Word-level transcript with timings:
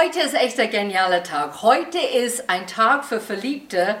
Heute 0.00 0.20
ist 0.20 0.34
echt 0.34 0.60
ein 0.60 0.70
genialer 0.70 1.24
Tag. 1.24 1.60
Heute 1.60 1.98
ist 1.98 2.48
ein 2.48 2.68
Tag 2.68 3.04
für 3.04 3.20
Verliebte 3.20 3.96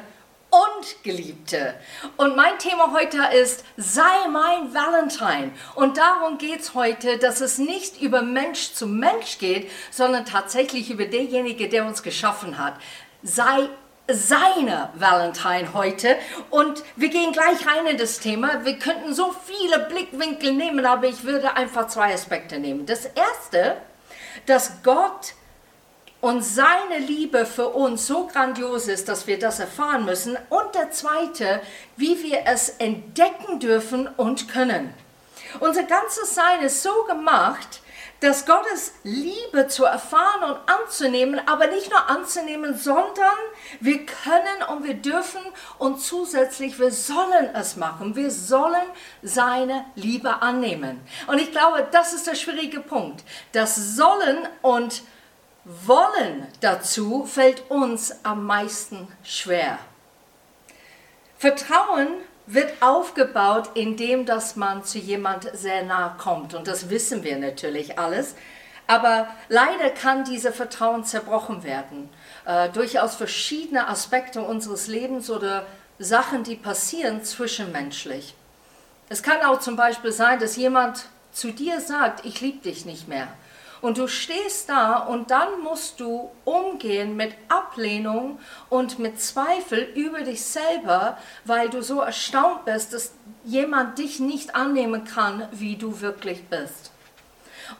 und 0.48 1.02
Geliebte. 1.02 1.74
Und 2.16 2.36
mein 2.36 2.56
Thema 2.60 2.92
heute 2.92 3.18
ist, 3.36 3.64
sei 3.76 4.28
mein 4.30 4.72
Valentine. 4.72 5.50
Und 5.74 5.98
darum 5.98 6.38
geht 6.38 6.60
es 6.60 6.74
heute, 6.74 7.18
dass 7.18 7.40
es 7.40 7.58
nicht 7.58 8.00
über 8.00 8.22
Mensch 8.22 8.74
zu 8.74 8.86
Mensch 8.86 9.38
geht, 9.38 9.72
sondern 9.90 10.24
tatsächlich 10.24 10.88
über 10.88 11.04
derjenige, 11.04 11.68
der 11.68 11.84
uns 11.84 12.04
geschaffen 12.04 12.58
hat. 12.58 12.74
Sei 13.24 13.68
seine 14.06 14.90
Valentine 14.94 15.74
heute. 15.74 16.16
Und 16.50 16.84
wir 16.94 17.08
gehen 17.08 17.32
gleich 17.32 17.66
rein 17.66 17.88
in 17.88 17.98
das 17.98 18.20
Thema. 18.20 18.64
Wir 18.64 18.78
könnten 18.78 19.14
so 19.14 19.34
viele 19.46 19.80
Blickwinkel 19.80 20.52
nehmen, 20.52 20.86
aber 20.86 21.08
ich 21.08 21.24
würde 21.24 21.56
einfach 21.56 21.88
zwei 21.88 22.14
Aspekte 22.14 22.60
nehmen. 22.60 22.86
Das 22.86 23.04
erste, 23.04 23.78
dass 24.46 24.84
Gott 24.84 25.34
und 26.20 26.42
seine 26.42 26.98
Liebe 26.98 27.46
für 27.46 27.68
uns 27.68 28.06
so 28.06 28.26
grandios 28.26 28.88
ist, 28.88 29.08
dass 29.08 29.26
wir 29.26 29.38
das 29.38 29.60
erfahren 29.60 30.04
müssen. 30.04 30.36
Und 30.48 30.74
der 30.74 30.90
zweite, 30.90 31.60
wie 31.96 32.22
wir 32.22 32.40
es 32.46 32.70
entdecken 32.70 33.60
dürfen 33.60 34.08
und 34.16 34.48
können. 34.48 34.92
Unser 35.60 35.84
ganzes 35.84 36.34
Sein 36.34 36.60
ist 36.62 36.82
so 36.82 37.04
gemacht, 37.04 37.80
dass 38.20 38.46
Gottes 38.46 38.94
Liebe 39.04 39.68
zu 39.68 39.84
erfahren 39.84 40.50
und 40.50 40.58
anzunehmen, 40.68 41.40
aber 41.46 41.68
nicht 41.68 41.88
nur 41.90 42.08
anzunehmen, 42.08 42.76
sondern 42.76 43.38
wir 43.78 44.04
können 44.04 44.62
und 44.70 44.84
wir 44.84 44.94
dürfen 44.94 45.40
und 45.78 46.00
zusätzlich 46.00 46.80
wir 46.80 46.90
sollen 46.90 47.54
es 47.54 47.76
machen. 47.76 48.16
Wir 48.16 48.32
sollen 48.32 48.88
seine 49.22 49.84
Liebe 49.94 50.42
annehmen. 50.42 51.00
Und 51.28 51.38
ich 51.40 51.52
glaube, 51.52 51.86
das 51.92 52.12
ist 52.12 52.26
der 52.26 52.34
schwierige 52.34 52.80
Punkt. 52.80 53.22
Das 53.52 53.76
sollen 53.76 54.48
und 54.62 55.02
wollen 55.68 56.46
dazu 56.60 57.24
fällt 57.26 57.70
uns 57.70 58.24
am 58.24 58.46
meisten 58.46 59.06
schwer. 59.22 59.78
Vertrauen 61.36 62.08
wird 62.46 62.82
aufgebaut, 62.82 63.70
indem 63.74 64.24
dass 64.24 64.56
man 64.56 64.82
zu 64.82 64.98
jemand 64.98 65.50
sehr 65.54 65.84
nahe 65.84 66.14
kommt. 66.16 66.54
Und 66.54 66.66
das 66.66 66.88
wissen 66.88 67.22
wir 67.22 67.38
natürlich 67.38 67.98
alles. 67.98 68.34
Aber 68.86 69.28
leider 69.50 69.90
kann 69.90 70.24
dieser 70.24 70.52
Vertrauen 70.52 71.04
zerbrochen 71.04 71.62
werden. 71.62 72.08
Äh, 72.46 72.70
durchaus 72.70 73.16
verschiedene 73.16 73.86
Aspekte 73.86 74.40
unseres 74.40 74.86
Lebens 74.86 75.28
oder 75.28 75.66
Sachen, 75.98 76.42
die 76.42 76.56
passieren 76.56 77.22
zwischenmenschlich. 77.22 78.34
Es 79.10 79.22
kann 79.22 79.42
auch 79.42 79.60
zum 79.60 79.76
Beispiel 79.76 80.12
sein, 80.12 80.38
dass 80.38 80.56
jemand 80.56 81.04
zu 81.32 81.52
dir 81.52 81.82
sagt, 81.82 82.24
ich 82.24 82.40
liebe 82.40 82.62
dich 82.62 82.86
nicht 82.86 83.08
mehr. 83.08 83.28
Und 83.80 83.98
du 83.98 84.08
stehst 84.08 84.68
da 84.68 84.96
und 84.96 85.30
dann 85.30 85.60
musst 85.62 86.00
du 86.00 86.30
umgehen 86.44 87.16
mit 87.16 87.34
Ablehnung 87.48 88.38
und 88.68 88.98
mit 88.98 89.20
Zweifel 89.20 89.82
über 89.94 90.22
dich 90.22 90.44
selber, 90.44 91.18
weil 91.44 91.70
du 91.70 91.82
so 91.82 92.00
erstaunt 92.00 92.64
bist, 92.64 92.92
dass 92.92 93.12
jemand 93.44 93.98
dich 93.98 94.20
nicht 94.20 94.54
annehmen 94.54 95.04
kann, 95.04 95.48
wie 95.52 95.76
du 95.76 96.00
wirklich 96.00 96.44
bist. 96.48 96.92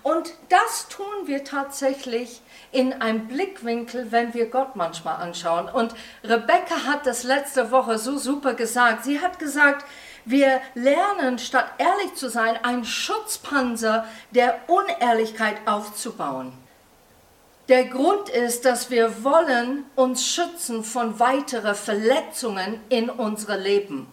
Und 0.03 0.33
das 0.49 0.89
tun 0.89 1.07
wir 1.27 1.45
tatsächlich 1.45 2.41
in 2.73 2.93
einem 3.01 3.27
Blickwinkel, 3.29 4.13
wenn 4.13 4.35
wir 4.35 4.51
Gott 4.51 4.77
manchmal 4.77 5.17
anschauen. 5.17 5.69
Und 5.69 5.95
Rebecca 6.23 6.85
hat 6.87 7.07
das 7.07 7.23
letzte 7.25 7.71
Woche 7.71 7.99
so 7.99 8.19
super 8.19 8.55
gesagt. 8.55 9.05
Sie 9.05 9.21
hat 9.21 9.39
gesagt, 9.39 9.87
wir 10.31 10.61
lernen, 10.75 11.39
statt 11.39 11.71
ehrlich 11.79 12.15
zu 12.15 12.29
sein, 12.29 12.63
einen 12.63 12.85
Schutzpanzer 12.85 14.07
der 14.31 14.59
Unehrlichkeit 14.69 15.57
aufzubauen. 15.67 16.53
Der 17.69 17.85
Grund 17.85 18.31
ist, 18.31 18.65
dass 18.65 18.91
wir 18.91 19.25
wollen 19.25 19.85
uns 19.95 20.27
schützen 20.27 20.85
von 20.85 21.19
weiteren 21.19 21.75
Verletzungen 21.75 22.81
in 22.89 23.11
unserem 23.11 23.61
Leben. 23.61 24.07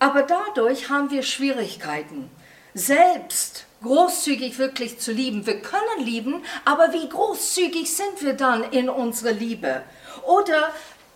Aber 0.00 0.22
dadurch 0.22 0.90
haben 0.90 1.10
wir 1.10 1.22
Schwierigkeiten, 1.22 2.30
selbst 2.74 3.66
großzügig 3.82 4.58
wirklich 4.58 4.98
zu 4.98 5.12
lieben. 5.12 5.46
Wir 5.46 5.60
können 5.60 6.04
lieben, 6.04 6.42
aber 6.64 6.92
wie 6.92 7.08
großzügig 7.08 7.94
sind 7.94 8.20
wir 8.20 8.34
dann 8.34 8.64
in 8.64 8.88
unserer 8.88 9.32
Liebe? 9.32 9.82
Oder 10.26 10.70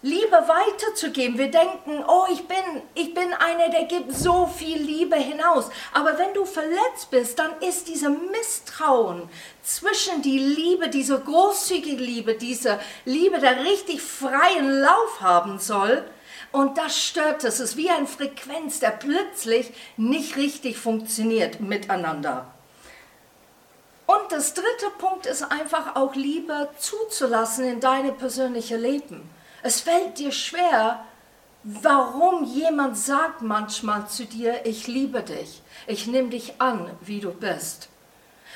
Liebe 0.05 0.37
weiterzugeben. 0.37 1.39
Wir 1.39 1.51
denken, 1.51 2.05
oh, 2.07 2.27
ich 2.31 2.47
bin, 2.47 2.83
ich 2.95 3.15
bin 3.15 3.33
einer, 3.33 3.71
der 3.71 3.85
gibt 3.85 4.13
so 4.13 4.47
viel 4.47 4.77
Liebe 4.77 5.17
hinaus. 5.17 5.71
Aber 5.95 6.19
wenn 6.19 6.35
du 6.35 6.45
verletzt 6.45 7.11
bist, 7.11 7.39
dann 7.39 7.59
ist 7.61 7.89
dieser 7.89 8.11
Misstrauen 8.11 9.31
zwischen 9.63 10.21
die 10.21 10.39
Liebe, 10.39 10.91
diese 10.91 11.19
großzügige 11.19 12.05
Liebe, 12.05 12.35
diese 12.35 12.79
Liebe, 13.07 13.39
der 13.39 13.65
richtig 13.65 14.03
freien 14.03 14.69
Lauf 14.81 15.23
haben 15.23 15.59
soll, 15.59 16.05
und 16.53 16.77
das 16.77 17.03
stört 17.03 17.43
es. 17.43 17.55
Es 17.55 17.71
ist 17.71 17.77
wie 17.79 17.89
eine 17.89 18.07
Frequenz, 18.07 18.81
der 18.81 18.91
plötzlich 18.91 19.73
nicht 19.97 20.37
richtig 20.37 20.77
funktioniert 20.77 21.61
miteinander. 21.61 22.53
Und 24.07 24.31
das 24.31 24.53
dritte 24.53 24.91
Punkt 24.99 25.25
ist 25.25 25.51
einfach 25.51 25.97
auch 25.97 26.15
Liebe 26.15 26.69
zuzulassen 26.79 27.65
in 27.65 27.81
deine 27.81 28.13
persönliche 28.13 28.77
Leben. 28.77 29.31
Es 29.65 29.81
fällt 29.81 30.19
dir 30.19 30.31
schwer, 30.31 31.07
warum 31.63 32.45
jemand 32.45 32.99
sagt 32.99 33.41
manchmal 33.41 34.07
zu 34.09 34.27
dir, 34.27 34.67
ich 34.67 34.89
liebe 34.89 35.23
dich, 35.23 35.63
ich 35.87 36.07
nehme 36.07 36.29
dich 36.29 36.61
an, 36.61 36.91
wie 37.01 37.21
du 37.21 37.33
bist. 37.33 37.89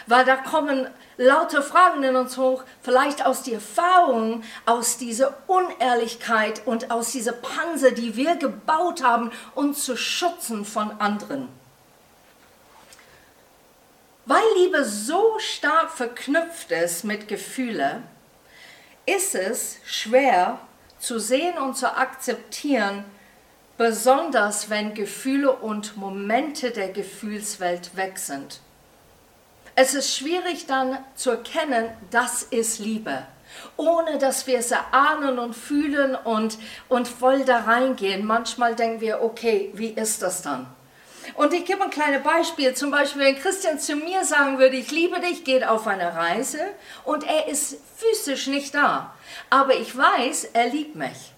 Weil 0.07 0.27
da 0.27 0.37
kommen 0.37 0.87
lauter 1.17 1.63
Fragen 1.63 2.03
in 2.03 2.15
uns 2.15 2.37
hoch, 2.37 2.63
vielleicht 2.83 3.25
aus 3.25 3.43
der 3.43 3.55
Erfahrung, 3.55 4.43
aus 4.67 4.99
dieser 4.99 5.33
Unehrlichkeit 5.47 6.67
und 6.67 6.91
aus 6.91 7.13
dieser 7.13 7.33
Panzer, 7.33 7.93
die 7.93 8.15
wir 8.15 8.37
gebaut 8.37 9.03
haben, 9.03 9.33
uns 9.55 9.87
zu 9.87 9.97
schützen 9.97 10.67
von 10.67 10.91
anderen. 11.01 11.49
Weil 14.27 14.45
Liebe 14.59 14.85
so 14.85 15.39
stark 15.39 15.91
verknüpft 15.91 16.71
ist 16.71 17.05
mit 17.05 17.29
Gefühle, 17.29 18.03
ist 19.07 19.35
es 19.35 19.79
schwer, 19.87 20.61
zu 20.99 21.19
sehen 21.19 21.59
und 21.59 21.77
zu 21.77 21.97
akzeptieren, 21.97 23.05
besonders 23.77 24.71
wenn 24.71 24.95
Gefühle 24.95 25.53
und 25.53 25.97
Momente 25.97 26.71
der 26.71 26.89
Gefühlswelt 26.89 27.97
weg 27.97 28.19
sind. 28.19 28.61
Es 29.77 29.95
ist 29.95 30.17
schwierig 30.17 30.67
dann 30.67 30.99
zu 31.15 31.31
erkennen, 31.31 31.89
das 32.11 32.43
ist 32.43 32.81
Liebe, 32.81 33.23
ohne 33.77 34.19
dass 34.19 34.49
wir 34.49 34.59
es 34.59 34.73
erahnen 34.73 35.39
und 35.39 35.55
fühlen 35.55 36.17
und, 36.17 36.59
und 36.89 37.07
voll 37.07 37.45
da 37.45 37.61
reingehen. 37.61 38.27
Manchmal 38.27 38.75
denken 38.75 39.01
wir, 39.01 39.23
okay, 39.23 39.71
wie 39.75 39.91
ist 39.91 40.23
das 40.23 40.43
dann? 40.43 40.67
Und 41.34 41.53
ich 41.53 41.65
gebe 41.65 41.83
ein 41.83 41.91
kleines 41.91 42.22
Beispiel. 42.22 42.75
Zum 42.75 42.91
Beispiel, 42.91 43.22
wenn 43.22 43.39
Christian 43.39 43.78
zu 43.78 43.97
mir 43.97 44.25
sagen 44.25 44.59
würde, 44.59 44.77
ich 44.77 44.91
liebe 44.91 45.21
dich, 45.21 45.44
geht 45.44 45.65
auf 45.65 45.87
eine 45.87 46.15
Reise 46.15 46.61
und 47.05 47.25
er 47.25 47.49
ist 47.49 47.77
physisch 47.97 48.47
nicht 48.47 48.75
da. 48.75 49.15
Aber 49.50 49.75
ich 49.75 49.97
weiß, 49.97 50.50
er 50.53 50.69
liebt 50.69 50.97
mich. 50.97 51.33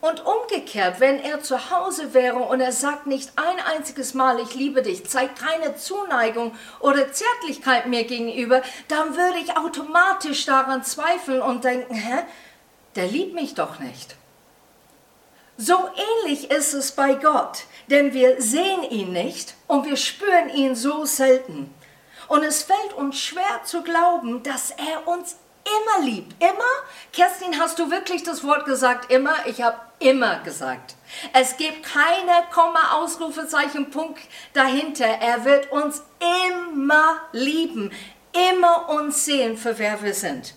Und 0.00 0.26
umgekehrt, 0.26 1.00
wenn 1.00 1.18
er 1.18 1.40
zu 1.40 1.70
Hause 1.70 2.12
wäre 2.12 2.36
und 2.36 2.60
er 2.60 2.72
sagt 2.72 3.06
nicht 3.06 3.32
ein 3.36 3.58
einziges 3.74 4.12
Mal, 4.12 4.38
ich 4.38 4.54
liebe 4.54 4.82
dich, 4.82 5.08
zeigt 5.08 5.38
keine 5.38 5.76
Zuneigung 5.76 6.54
oder 6.80 7.10
Zärtlichkeit 7.10 7.86
mir 7.86 8.04
gegenüber, 8.04 8.60
dann 8.88 9.16
würde 9.16 9.38
ich 9.38 9.56
automatisch 9.56 10.44
daran 10.44 10.84
zweifeln 10.84 11.40
und 11.40 11.64
denken, 11.64 11.94
hä, 11.94 12.18
der 12.96 13.06
liebt 13.06 13.34
mich 13.34 13.54
doch 13.54 13.78
nicht. 13.78 14.16
So 15.56 15.88
ähnlich 16.24 16.50
ist 16.50 16.74
es 16.74 16.92
bei 16.92 17.14
Gott, 17.14 17.62
denn 17.88 18.12
wir 18.12 18.40
sehen 18.40 18.82
ihn 18.90 19.12
nicht 19.12 19.54
und 19.66 19.86
wir 19.86 19.96
spüren 19.96 20.48
ihn 20.50 20.74
so 20.74 21.04
selten. 21.04 21.72
Und 22.28 22.42
es 22.42 22.62
fällt 22.62 22.94
uns 22.94 23.18
schwer 23.18 23.62
zu 23.64 23.82
glauben, 23.82 24.42
dass 24.42 24.70
er 24.70 25.06
uns 25.06 25.36
immer 25.64 26.04
liebt. 26.04 26.42
Immer? 26.42 26.74
Kerstin, 27.12 27.58
hast 27.58 27.78
du 27.78 27.90
wirklich 27.90 28.22
das 28.22 28.44
Wort 28.44 28.66
gesagt, 28.66 29.10
immer? 29.10 29.34
Ich 29.46 29.62
habe 29.62 29.78
immer 29.98 30.40
gesagt. 30.40 30.96
Es 31.32 31.56
gibt 31.56 31.82
keine 31.82 32.44
Komma, 32.52 32.94
Ausrufezeichen, 32.94 33.90
Punkt 33.90 34.20
dahinter. 34.52 35.06
Er 35.06 35.44
wird 35.44 35.70
uns 35.70 36.02
immer 36.48 37.20
lieben, 37.32 37.92
immer 38.52 38.88
uns 38.88 39.24
sehen, 39.24 39.56
für 39.56 39.78
wer 39.78 40.02
wir 40.02 40.14
sind. 40.14 40.54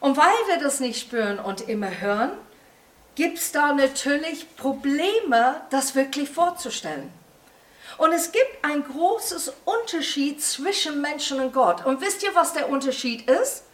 Und 0.00 0.16
weil 0.16 0.34
wir 0.48 0.58
das 0.58 0.80
nicht 0.80 1.00
spüren 1.00 1.38
und 1.38 1.68
immer 1.68 2.00
hören, 2.00 2.32
gibt 3.14 3.38
es 3.38 3.52
da 3.52 3.72
natürlich 3.72 4.56
Probleme, 4.56 5.60
das 5.70 5.94
wirklich 5.94 6.30
vorzustellen. 6.30 7.12
Und 7.98 8.12
es 8.12 8.32
gibt 8.32 8.64
ein 8.64 8.82
großes 8.84 9.52
Unterschied 9.64 10.42
zwischen 10.42 11.00
Menschen 11.00 11.40
und 11.40 11.52
Gott. 11.52 11.84
Und 11.84 12.00
wisst 12.00 12.22
ihr, 12.22 12.34
was 12.34 12.52
der 12.52 12.68
Unterschied 12.68 13.28
ist? 13.28 13.64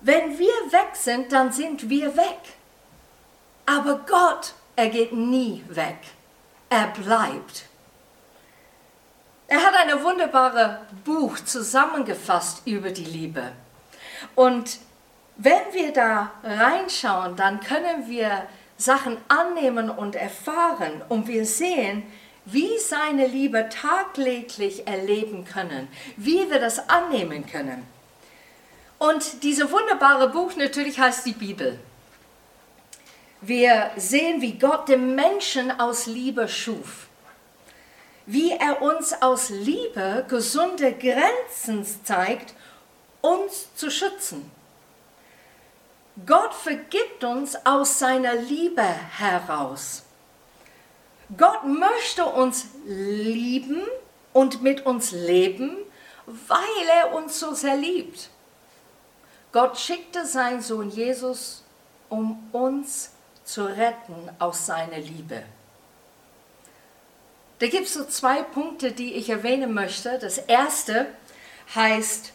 Wenn 0.00 0.38
wir 0.38 0.48
weg 0.72 0.94
sind, 0.94 1.30
dann 1.30 1.52
sind 1.52 1.90
wir 1.90 2.16
weg. 2.16 2.38
Aber 3.66 4.00
Gott, 4.08 4.54
er 4.74 4.88
geht 4.88 5.12
nie 5.12 5.62
weg. 5.68 5.98
Er 6.70 6.86
bleibt. 6.88 7.66
Er 9.46 9.60
hat 9.62 9.74
ein 9.74 10.02
wunderbares 10.02 10.78
Buch 11.04 11.38
zusammengefasst 11.40 12.62
über 12.64 12.90
die 12.90 13.04
Liebe. 13.04 13.52
Und 14.34 14.78
wenn 15.42 15.72
wir 15.72 15.92
da 15.92 16.32
reinschauen, 16.44 17.34
dann 17.34 17.60
können 17.60 18.08
wir 18.08 18.46
Sachen 18.76 19.16
annehmen 19.28 19.88
und 19.88 20.14
erfahren 20.14 21.02
und 21.08 21.28
wir 21.28 21.46
sehen, 21.46 22.02
wie 22.44 22.78
seine 22.78 23.26
Liebe 23.26 23.68
tagtäglich 23.70 24.86
erleben 24.86 25.46
können, 25.46 25.88
wie 26.16 26.50
wir 26.50 26.58
das 26.58 26.90
annehmen 26.90 27.46
können. 27.46 27.86
Und 28.98 29.42
dieses 29.42 29.70
wunderbare 29.72 30.28
Buch 30.28 30.56
natürlich 30.56 30.98
heißt 30.98 31.24
die 31.24 31.32
Bibel. 31.32 31.78
Wir 33.40 33.92
sehen, 33.96 34.42
wie 34.42 34.58
Gott 34.58 34.88
den 34.90 35.14
Menschen 35.14 35.80
aus 35.80 36.04
Liebe 36.04 36.48
schuf, 36.48 37.08
wie 38.26 38.50
er 38.50 38.82
uns 38.82 39.14
aus 39.22 39.48
Liebe 39.48 40.26
gesunde 40.28 40.92
Grenzen 40.92 41.86
zeigt, 42.04 42.52
uns 43.22 43.74
zu 43.74 43.90
schützen. 43.90 44.50
Gott 46.26 46.54
vergibt 46.54 47.24
uns 47.24 47.56
aus 47.64 47.98
seiner 47.98 48.34
Liebe 48.34 48.82
heraus. 48.82 50.02
Gott 51.36 51.64
möchte 51.64 52.24
uns 52.24 52.66
lieben 52.86 53.82
und 54.32 54.62
mit 54.62 54.86
uns 54.86 55.12
leben, 55.12 55.76
weil 56.26 56.88
er 56.92 57.14
uns 57.14 57.38
so 57.38 57.54
sehr 57.54 57.76
liebt. 57.76 58.30
Gott 59.52 59.78
schickte 59.78 60.26
seinen 60.26 60.62
Sohn 60.62 60.90
Jesus, 60.90 61.64
um 62.08 62.48
uns 62.52 63.10
zu 63.44 63.64
retten 63.64 64.30
aus 64.38 64.66
seiner 64.66 64.98
Liebe. 64.98 65.42
Da 67.60 67.66
gibt 67.66 67.86
es 67.86 67.94
so 67.94 68.04
zwei 68.04 68.42
Punkte, 68.42 68.92
die 68.92 69.14
ich 69.14 69.28
erwähnen 69.28 69.74
möchte. 69.74 70.18
Das 70.18 70.38
erste 70.38 71.06
heißt, 71.74 72.32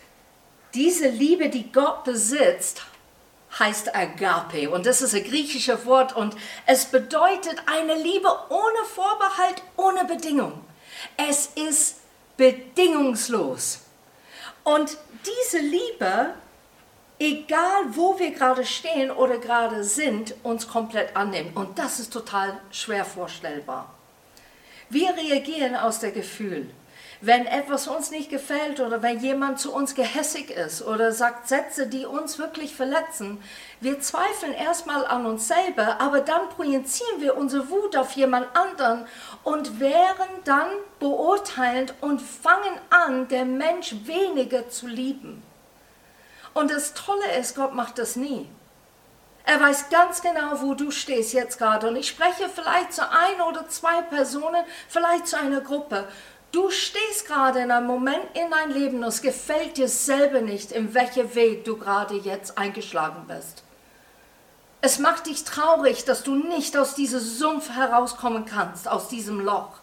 diese 0.73 1.07
Liebe, 1.07 1.49
die 1.49 1.71
Gott 1.71 2.03
besitzt, 2.03 2.83
heißt 3.57 3.95
Agape 3.95 4.69
und 4.69 4.85
das 4.85 5.01
ist 5.01 5.15
ein 5.15 5.23
griechisches 5.23 5.85
Wort 5.85 6.15
und 6.15 6.35
es 6.65 6.85
bedeutet 6.85 7.55
eine 7.65 7.95
Liebe 7.95 8.27
ohne 8.49 8.85
Vorbehalt, 8.93 9.61
ohne 9.77 10.05
Bedingung. 10.05 10.61
Es 11.17 11.47
ist 11.55 11.97
bedingungslos. 12.37 13.79
Und 14.63 14.97
diese 15.25 15.59
Liebe, 15.59 16.33
egal 17.19 17.83
wo 17.91 18.17
wir 18.19 18.31
gerade 18.31 18.65
stehen 18.65 19.11
oder 19.11 19.37
gerade 19.37 19.83
sind, 19.83 20.35
uns 20.43 20.67
komplett 20.67 21.15
annimmt. 21.15 21.55
Und 21.55 21.77
das 21.77 21.99
ist 21.99 22.11
total 22.11 22.59
schwer 22.71 23.05
vorstellbar. 23.05 23.93
Wir 24.89 25.15
reagieren 25.15 25.75
aus 25.75 25.99
der 25.99 26.11
Gefühl 26.11 26.69
wenn 27.21 27.45
etwas 27.45 27.87
uns 27.87 28.11
nicht 28.11 28.29
gefällt 28.29 28.79
oder 28.79 29.01
wenn 29.01 29.19
jemand 29.19 29.59
zu 29.59 29.73
uns 29.73 29.95
gehässig 29.95 30.49
ist 30.49 30.81
oder 30.81 31.11
sagt 31.11 31.47
Sätze, 31.47 31.87
die 31.87 32.05
uns 32.05 32.37
wirklich 32.37 32.75
verletzen, 32.75 33.41
wir 33.81 33.99
zweifeln 33.99 34.53
erstmal 34.53 35.05
an 35.05 35.25
uns 35.25 35.47
selber, 35.47 36.01
aber 36.01 36.21
dann 36.21 36.49
projizieren 36.49 37.21
wir 37.21 37.37
unsere 37.37 37.69
Wut 37.69 37.95
auf 37.95 38.11
jemand 38.11 38.55
anderen 38.55 39.05
und 39.43 39.79
wären 39.79 40.29
dann 40.43 40.69
beurteilend 40.99 41.93
und 42.01 42.21
fangen 42.21 42.79
an, 42.89 43.27
der 43.27 43.45
Mensch 43.45 43.95
weniger 44.05 44.69
zu 44.69 44.87
lieben. 44.87 45.43
Und 46.53 46.71
das 46.71 46.93
Tolle 46.93 47.37
ist, 47.37 47.55
Gott 47.55 47.73
macht 47.73 47.97
das 47.97 48.15
nie. 48.15 48.47
Er 49.47 49.59
weiß 49.59 49.89
ganz 49.89 50.23
genau, 50.23 50.61
wo 50.61 50.73
du 50.73 50.89
stehst 50.89 51.33
jetzt 51.33 51.59
gerade. 51.59 51.87
Und 51.87 51.95
ich 51.95 52.07
spreche 52.07 52.49
vielleicht 52.49 52.93
zu 52.93 53.03
ein 53.03 53.41
oder 53.47 53.67
zwei 53.69 54.01
Personen, 54.01 54.63
vielleicht 54.87 55.27
zu 55.27 55.37
einer 55.37 55.61
Gruppe. 55.61 56.07
Du 56.55 56.69
stehst 56.69 57.27
gerade 57.27 57.59
in 57.59 57.69
einem 57.69 57.85
Moment 57.85 58.23
in 58.33 58.49
dein 58.49 58.71
Leben 58.71 58.99
und 58.99 59.09
es 59.09 59.21
gefällt 59.21 59.75
dir 59.75 59.89
selber 59.89 60.39
nicht, 60.39 60.71
in 60.71 60.93
welcher 60.93 61.35
Weg 61.35 61.65
du 61.65 61.75
gerade 61.75 62.15
jetzt 62.15 62.57
eingeschlagen 62.57 63.25
bist. 63.27 63.63
Es 64.79 64.97
macht 64.97 65.25
dich 65.25 65.43
traurig, 65.43 66.05
dass 66.05 66.23
du 66.23 66.35
nicht 66.35 66.77
aus 66.77 66.95
diesem 66.95 67.19
Sumpf 67.19 67.71
herauskommen 67.71 68.45
kannst, 68.45 68.87
aus 68.87 69.09
diesem 69.09 69.41
Loch. 69.41 69.79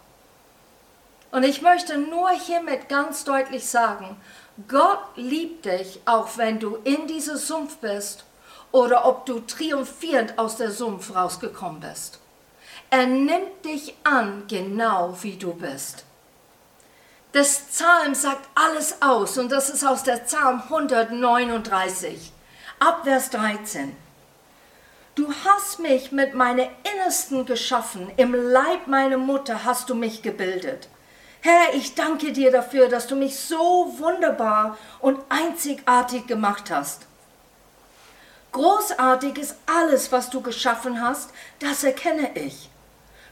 Und 1.31 1.43
ich 1.43 1.61
möchte 1.61 1.99
nur 1.99 2.31
hiermit 2.31 2.89
ganz 2.89 3.25
deutlich 3.25 3.67
sagen, 3.67 4.17
Gott 4.67 5.05
liebt 5.17 5.67
dich, 5.67 6.01
auch 6.07 6.39
wenn 6.39 6.59
du 6.59 6.77
in 6.85 7.07
diesem 7.07 7.37
Sumpf 7.37 7.77
bist 7.83 8.25
oder 8.71 9.05
ob 9.05 9.27
du 9.27 9.41
triumphierend 9.41 10.39
aus 10.39 10.57
der 10.57 10.71
Sumpf 10.71 11.15
rausgekommen 11.15 11.81
bist. 11.81 12.19
Er 12.89 13.05
nimmt 13.05 13.63
dich 13.63 13.95
an, 14.05 14.45
genau 14.49 15.19
wie 15.21 15.37
du 15.37 15.53
bist. 15.53 16.07
Das 17.33 17.61
Psalm 17.61 18.15
sagt 18.15 18.47
alles 18.55 19.01
aus 19.01 19.39
und 19.39 19.51
das 19.51 19.71
ist 19.71 19.87
aus 19.87 20.03
der 20.03 20.19
Psalm 20.19 20.63
139, 20.65 22.31
Abvers 22.79 23.31
13. 23.31 23.97
Du 25.15 25.33
hast 25.43 25.79
mich 25.79 26.13
mit 26.13 26.35
meiner 26.35 26.69
Innersten 26.93 27.47
geschaffen, 27.47 28.11
im 28.19 28.35
Leib 28.35 28.87
meiner 28.87 29.17
Mutter 29.17 29.65
hast 29.65 29.89
du 29.89 29.95
mich 29.95 30.21
gebildet. 30.21 30.91
Herr, 31.41 31.73
ich 31.73 31.95
danke 31.95 32.33
dir 32.33 32.53
dafür, 32.53 32.91
dass 32.91 33.07
du 33.07 33.17
mich 33.17 33.41
so 33.41 33.95
wunderbar 33.97 34.77
und 35.01 35.19
einzigartig 35.31 36.27
gemacht 36.27 36.71
hast. 36.71 37.07
Großartig 38.53 39.39
ist 39.39 39.57
alles, 39.65 40.13
was 40.13 40.29
du 40.29 40.43
geschaffen 40.43 41.01
hast, 41.01 41.31
das 41.61 41.83
erkenne 41.83 42.31
ich. 42.35 42.69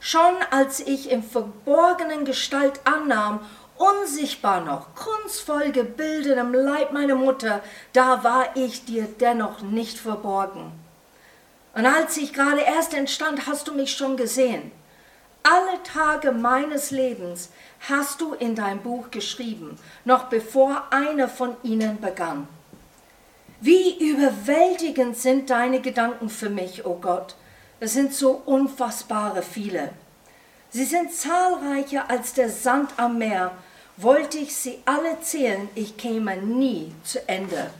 Schon 0.00 0.34
als 0.50 0.80
ich 0.80 1.10
im 1.10 1.22
verborgenen 1.22 2.24
Gestalt 2.24 2.80
annahm 2.84 3.40
unsichtbar 3.80 4.60
noch, 4.60 4.94
kunstvoll 4.94 5.72
gebildet 5.72 6.36
im 6.36 6.52
Leib 6.52 6.92
meiner 6.92 7.14
Mutter, 7.14 7.62
da 7.94 8.22
war 8.22 8.54
ich 8.54 8.84
dir 8.84 9.08
dennoch 9.18 9.62
nicht 9.62 9.98
verborgen. 9.98 10.72
Und 11.74 11.86
als 11.86 12.16
ich 12.18 12.34
gerade 12.34 12.60
erst 12.60 12.92
entstand, 12.92 13.46
hast 13.46 13.68
du 13.68 13.74
mich 13.74 13.92
schon 13.96 14.16
gesehen. 14.16 14.70
Alle 15.42 15.82
Tage 15.82 16.32
meines 16.32 16.90
Lebens 16.90 17.48
hast 17.88 18.20
du 18.20 18.34
in 18.34 18.54
dein 18.54 18.82
Buch 18.82 19.10
geschrieben, 19.10 19.78
noch 20.04 20.24
bevor 20.24 20.88
einer 20.90 21.28
von 21.28 21.56
ihnen 21.62 22.00
begann. 22.00 22.46
Wie 23.62 23.98
überwältigend 23.98 25.16
sind 25.16 25.48
deine 25.48 25.80
Gedanken 25.80 26.28
für 26.28 26.50
mich, 26.50 26.84
o 26.84 26.90
oh 26.90 26.98
Gott. 27.00 27.34
Es 27.78 27.94
sind 27.94 28.12
so 28.12 28.42
unfassbare 28.44 29.42
viele. 29.42 29.90
Sie 30.68 30.84
sind 30.84 31.14
zahlreicher 31.14 32.10
als 32.10 32.34
der 32.34 32.50
Sand 32.50 32.90
am 32.98 33.16
Meer 33.16 33.52
wollte 33.96 34.38
ich 34.38 34.56
sie 34.56 34.80
alle 34.84 35.20
zählen, 35.20 35.68
ich 35.74 35.96
käme 35.96 36.36
nie 36.36 36.92
zu 37.04 37.26
Ende. 37.28 37.70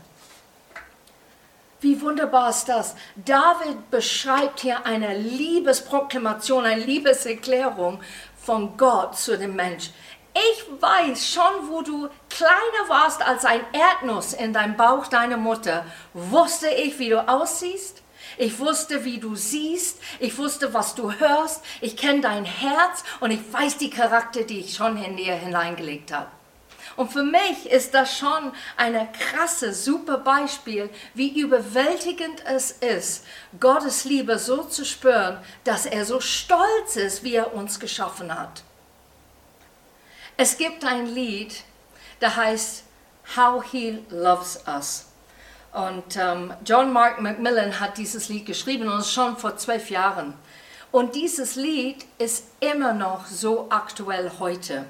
Wie 1.80 2.00
wunderbar 2.02 2.50
ist 2.50 2.68
das? 2.68 2.94
David 3.16 3.90
beschreibt 3.90 4.60
hier 4.60 4.84
eine 4.84 5.16
Liebesproklamation, 5.16 6.66
eine 6.66 6.84
Liebeserklärung 6.84 8.00
von 8.36 8.76
Gott 8.76 9.16
zu 9.16 9.38
dem 9.38 9.56
Mensch. 9.56 9.90
Ich 10.34 10.64
weiß 10.80 11.26
schon, 11.26 11.68
wo 11.68 11.82
du 11.82 12.08
kleiner 12.28 12.88
warst 12.88 13.26
als 13.26 13.44
ein 13.44 13.62
Erdnuss 13.72 14.34
in 14.34 14.52
deinem 14.52 14.76
Bauch 14.76 15.06
deiner 15.06 15.38
Mutter, 15.38 15.84
wusste 16.12 16.68
ich, 16.68 16.98
wie 16.98 17.08
du 17.08 17.26
aussiehst, 17.26 17.99
ich 18.40 18.58
wusste, 18.58 19.04
wie 19.04 19.18
du 19.18 19.36
siehst. 19.36 19.98
Ich 20.18 20.38
wusste, 20.38 20.72
was 20.72 20.94
du 20.94 21.12
hörst. 21.12 21.62
Ich 21.82 21.94
kenne 21.94 22.22
dein 22.22 22.46
Herz 22.46 23.04
und 23.20 23.32
ich 23.32 23.40
weiß 23.52 23.76
die 23.76 23.90
Charakter, 23.90 24.44
die 24.44 24.60
ich 24.60 24.74
schon 24.74 24.96
in 25.02 25.18
dir 25.18 25.34
hineingelegt 25.34 26.10
habe. 26.10 26.28
Und 26.96 27.12
für 27.12 27.22
mich 27.22 27.66
ist 27.66 27.92
das 27.92 28.16
schon 28.16 28.52
ein 28.78 29.12
krasse, 29.12 29.74
super 29.74 30.16
Beispiel, 30.16 30.88
wie 31.12 31.38
überwältigend 31.38 32.42
es 32.46 32.70
ist, 32.70 33.26
Gottes 33.60 34.04
Liebe 34.04 34.38
so 34.38 34.64
zu 34.64 34.86
spüren, 34.86 35.36
dass 35.64 35.84
er 35.84 36.06
so 36.06 36.20
stolz 36.20 36.96
ist, 36.96 37.22
wie 37.22 37.34
er 37.34 37.52
uns 37.54 37.78
geschaffen 37.78 38.34
hat. 38.34 38.62
Es 40.38 40.56
gibt 40.56 40.82
ein 40.86 41.04
Lied, 41.04 41.62
das 42.20 42.36
heißt 42.36 42.84
How 43.36 43.62
He 43.70 43.98
Loves 44.08 44.60
Us. 44.66 45.09
Und 45.72 46.16
ähm, 46.16 46.52
John 46.64 46.92
Mark 46.92 47.20
Macmillan 47.20 47.78
hat 47.78 47.96
dieses 47.96 48.28
Lied 48.28 48.46
geschrieben 48.46 48.88
und 48.88 49.04
schon 49.06 49.36
vor 49.36 49.56
zwölf 49.56 49.90
Jahren. 49.90 50.34
Und 50.90 51.14
dieses 51.14 51.54
Lied 51.54 52.04
ist 52.18 52.44
immer 52.58 52.92
noch 52.92 53.26
so 53.26 53.66
aktuell 53.70 54.32
heute. 54.40 54.84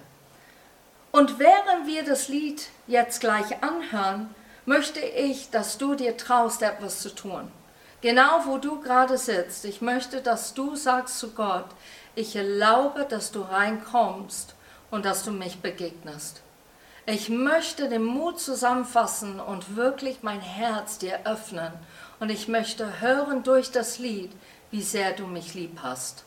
Und 1.12 1.38
während 1.38 1.87
wir 1.87 2.04
das 2.04 2.28
Lied 2.28 2.68
jetzt 2.87 3.20
gleich 3.20 3.62
anhören, 3.62 4.34
möchte 4.64 5.00
ich, 5.00 5.50
dass 5.50 5.76
du 5.76 5.94
dir 5.94 6.16
traust, 6.16 6.62
etwas 6.62 7.00
zu 7.00 7.14
tun. 7.14 7.50
Genau 8.00 8.46
wo 8.46 8.56
du 8.56 8.80
gerade 8.80 9.18
sitzt. 9.18 9.66
Ich 9.66 9.82
möchte, 9.82 10.22
dass 10.22 10.54
du 10.54 10.75
sagst 10.76 11.18
zu 11.18 11.32
Gott, 11.32 11.66
ich 12.14 12.34
erlaube, 12.34 13.04
dass 13.04 13.30
du 13.30 13.42
reinkommst 13.42 14.54
und 14.90 15.04
dass 15.04 15.25
du 15.25 15.32
mich 15.32 15.60
begegnest. 15.60 16.40
Ich 17.12 17.29
möchte 17.29 17.88
den 17.88 18.05
Mut 18.05 18.38
zusammenfassen 18.38 19.40
und 19.40 19.75
wirklich 19.75 20.23
mein 20.23 20.40
Herz 20.40 20.97
dir 20.97 21.19
öffnen. 21.25 21.73
Und 22.21 22.31
ich 22.31 22.47
möchte 22.47 23.00
hören 23.00 23.43
durch 23.43 23.73
das 23.73 23.99
Lied, 23.99 24.31
wie 24.71 24.83
sehr 24.83 25.11
du 25.11 25.26
mich 25.26 25.55
lieb 25.55 25.81
hast. 25.83 26.25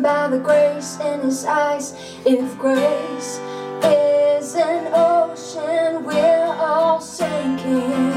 By 0.00 0.28
the 0.28 0.38
grace 0.38 0.96
in 1.00 1.20
his 1.22 1.44
eyes. 1.44 1.92
If 2.24 2.56
grace 2.56 3.40
is 3.82 4.54
an 4.54 4.92
ocean, 4.94 6.04
we're 6.04 6.54
all 6.56 7.00
sinking. 7.00 8.11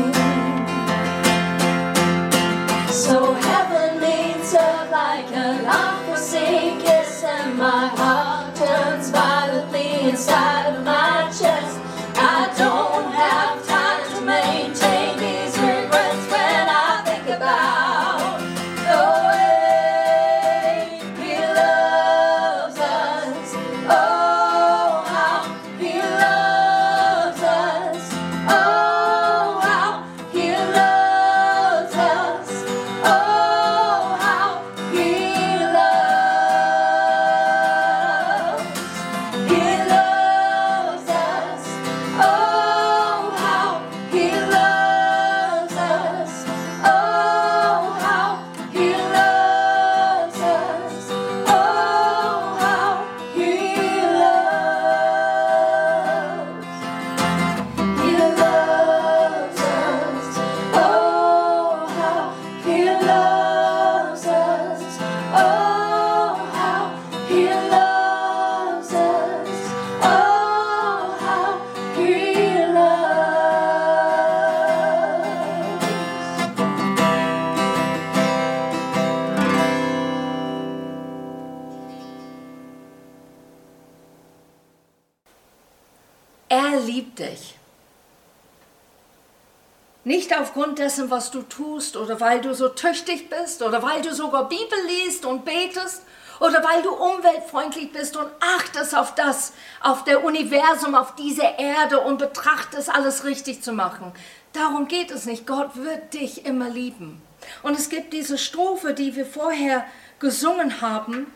Dessen, 90.85 91.09
was 91.09 91.31
du 91.31 91.41
tust 91.41 91.97
oder 91.97 92.19
weil 92.19 92.41
du 92.41 92.53
so 92.53 92.69
tüchtig 92.69 93.27
bist 93.27 93.63
oder 93.63 93.81
weil 93.81 94.03
du 94.03 94.13
sogar 94.13 94.47
Bibel 94.47 94.77
liest 94.87 95.25
und 95.25 95.43
betest 95.43 96.03
oder 96.39 96.63
weil 96.63 96.83
du 96.83 96.91
umweltfreundlich 96.91 97.91
bist 97.91 98.15
und 98.15 98.27
achtest 98.39 98.95
auf 98.95 99.15
das, 99.15 99.53
auf 99.81 100.03
der 100.03 100.23
Universum, 100.23 100.93
auf 100.93 101.15
diese 101.15 101.41
Erde 101.57 102.01
und 102.01 102.19
betrachtest 102.19 102.93
alles 102.93 103.23
richtig 103.23 103.63
zu 103.63 103.73
machen. 103.73 104.11
Darum 104.53 104.87
geht 104.87 105.09
es 105.09 105.25
nicht. 105.25 105.47
Gott 105.47 105.75
wird 105.75 106.13
dich 106.13 106.45
immer 106.45 106.69
lieben. 106.69 107.19
Und 107.63 107.79
es 107.79 107.89
gibt 107.89 108.13
diese 108.13 108.37
Strophe, 108.37 108.93
die 108.93 109.15
wir 109.15 109.25
vorher 109.25 109.85
gesungen 110.19 110.81
haben. 110.81 111.33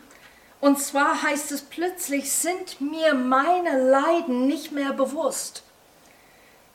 Und 0.60 0.80
zwar 0.80 1.22
heißt 1.22 1.50
es 1.50 1.62
plötzlich, 1.62 2.30
sind 2.30 2.80
mir 2.80 3.14
meine 3.14 3.90
Leiden 3.90 4.46
nicht 4.46 4.70
mehr 4.70 4.92
bewusst 4.92 5.64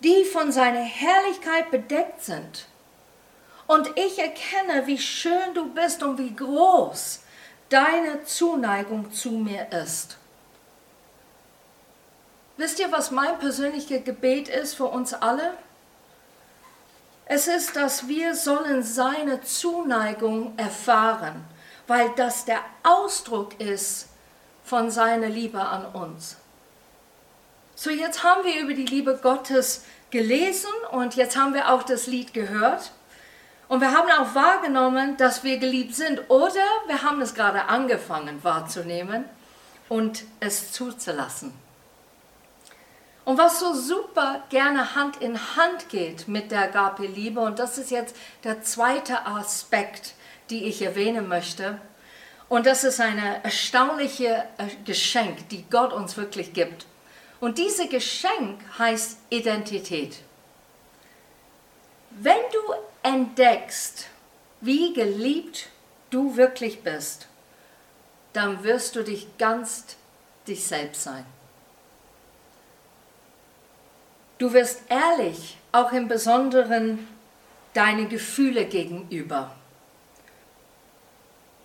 die 0.05 0.23
von 0.23 0.51
seiner 0.51 0.83
Herrlichkeit 0.83 1.71
bedeckt 1.71 2.23
sind. 2.23 2.67
Und 3.65 3.89
ich 3.95 4.19
erkenne, 4.19 4.85
wie 4.85 4.99
schön 4.99 5.55
du 5.55 5.73
bist 5.73 6.03
und 6.03 6.19
wie 6.19 6.35
groß 6.35 7.21
deine 7.69 8.23
Zuneigung 8.23 9.11
zu 9.11 9.31
mir 9.31 9.71
ist. 9.71 10.17
Wisst 12.57 12.79
ihr, 12.79 12.91
was 12.91 13.09
mein 13.09 13.39
persönliches 13.39 14.03
Gebet 14.03 14.47
ist 14.47 14.75
für 14.75 14.85
uns 14.85 15.15
alle? 15.15 15.57
Es 17.25 17.47
ist, 17.47 17.75
dass 17.75 18.07
wir 18.07 18.35
sollen 18.35 18.83
seine 18.83 19.41
Zuneigung 19.41 20.53
erfahren, 20.57 21.43
weil 21.87 22.11
das 22.15 22.45
der 22.45 22.59
Ausdruck 22.83 23.59
ist 23.59 24.09
von 24.63 24.91
seiner 24.91 25.29
Liebe 25.29 25.59
an 25.59 25.85
uns. 25.87 26.37
So, 27.77 27.89
jetzt 27.89 28.23
haben 28.23 28.45
wir 28.45 28.61
über 28.61 28.73
die 28.73 28.85
Liebe 28.85 29.19
Gottes 29.21 29.83
gelesen 30.15 30.71
und 30.91 31.15
jetzt 31.15 31.35
haben 31.35 31.53
wir 31.53 31.73
auch 31.73 31.83
das 31.83 32.07
Lied 32.07 32.33
gehört. 32.33 32.91
Und 33.67 33.81
wir 33.81 33.91
haben 33.91 34.09
auch 34.11 34.33
wahrgenommen, 34.33 35.17
dass 35.17 35.43
wir 35.43 35.57
geliebt 35.57 35.93
sind 35.93 36.29
oder 36.29 36.63
wir 36.87 37.03
haben 37.03 37.21
es 37.21 37.33
gerade 37.33 37.65
angefangen 37.65 38.41
wahrzunehmen 38.41 39.25
und 39.89 40.23
es 40.39 40.71
zuzulassen. 40.71 41.53
Und 43.25 43.37
was 43.37 43.59
so 43.59 43.73
super 43.73 44.43
gerne 44.49 44.95
Hand 44.95 45.17
in 45.17 45.37
Hand 45.57 45.89
geht 45.89 46.29
mit 46.29 46.51
der 46.51 46.61
Agape-Liebe, 46.61 47.41
und 47.41 47.59
das 47.59 47.77
ist 47.77 47.91
jetzt 47.91 48.15
der 48.45 48.61
zweite 48.61 49.25
Aspekt, 49.25 50.13
die 50.49 50.65
ich 50.65 50.81
erwähnen 50.81 51.27
möchte, 51.27 51.79
und 52.47 52.67
das 52.67 52.83
ist 52.83 53.01
eine 53.01 53.43
erstaunliche 53.43 54.45
äh, 54.59 54.67
Geschenk, 54.85 55.49
die 55.49 55.65
Gott 55.69 55.91
uns 55.91 56.15
wirklich 56.15 56.53
gibt. 56.53 56.85
Und 57.45 57.59
dieses 57.59 57.87
Geschenk 57.89 58.59
heißt 58.79 59.19
Identität. 59.29 60.17
Wenn 62.09 62.41
du 62.51 62.73
entdeckst, 63.03 64.07
wie 64.61 64.93
geliebt 64.93 65.69
du 66.09 66.37
wirklich 66.37 66.81
bist, 66.81 67.27
dann 68.33 68.63
wirst 68.63 68.95
du 68.95 69.03
dich 69.03 69.27
ganz 69.37 69.95
dich 70.47 70.65
selbst 70.65 71.03
sein. 71.03 71.23
Du 74.39 74.51
wirst 74.51 74.81
ehrlich, 74.89 75.59
auch 75.71 75.91
im 75.91 76.07
Besonderen 76.07 77.07
deine 77.75 78.07
Gefühle 78.07 78.65
gegenüber. 78.65 79.55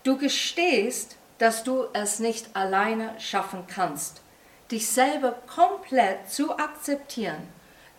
Du 0.03 0.19
gestehst, 0.19 1.17
dass 1.39 1.65
du 1.65 1.87
es 1.95 2.19
nicht 2.19 2.55
alleine 2.55 3.19
schaffen 3.19 3.67
kannst 3.67 4.21
dich 4.71 4.89
selber 4.89 5.35
komplett 5.53 6.31
zu 6.31 6.57
akzeptieren, 6.57 7.49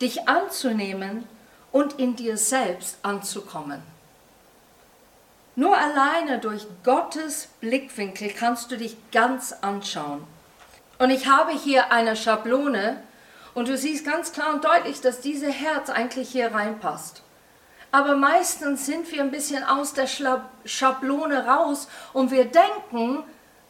dich 0.02 0.28
anzunehmen 0.28 1.28
und 1.72 2.00
in 2.00 2.16
dir 2.16 2.38
selbst 2.38 2.98
anzukommen. 3.04 3.82
Nur 5.56 5.78
alleine 5.78 6.40
durch 6.40 6.66
Gottes 6.84 7.50
Blickwinkel 7.60 8.30
kannst 8.30 8.72
du 8.72 8.78
dich 8.78 8.96
ganz 9.12 9.54
anschauen. 9.62 10.26
Und 10.98 11.10
ich 11.10 11.28
habe 11.28 11.52
hier 11.52 11.92
eine 11.92 12.16
Schablone 12.16 13.02
und 13.54 13.68
du 13.68 13.78
siehst 13.78 14.06
ganz 14.06 14.32
klar 14.32 14.54
und 14.54 14.64
deutlich, 14.64 15.02
dass 15.02 15.20
dieses 15.20 15.54
Herz 15.54 15.90
eigentlich 15.90 16.30
hier 16.30 16.54
reinpasst. 16.54 17.22
Aber 17.92 18.16
meistens 18.16 18.86
sind 18.86 19.12
wir 19.12 19.22
ein 19.22 19.32
bisschen 19.32 19.66
aus 19.66 19.94
der 19.94 20.08
Schablone 20.08 21.46
raus 21.46 21.90
und 22.14 22.32
wir 22.32 22.46
denken, 22.46 23.24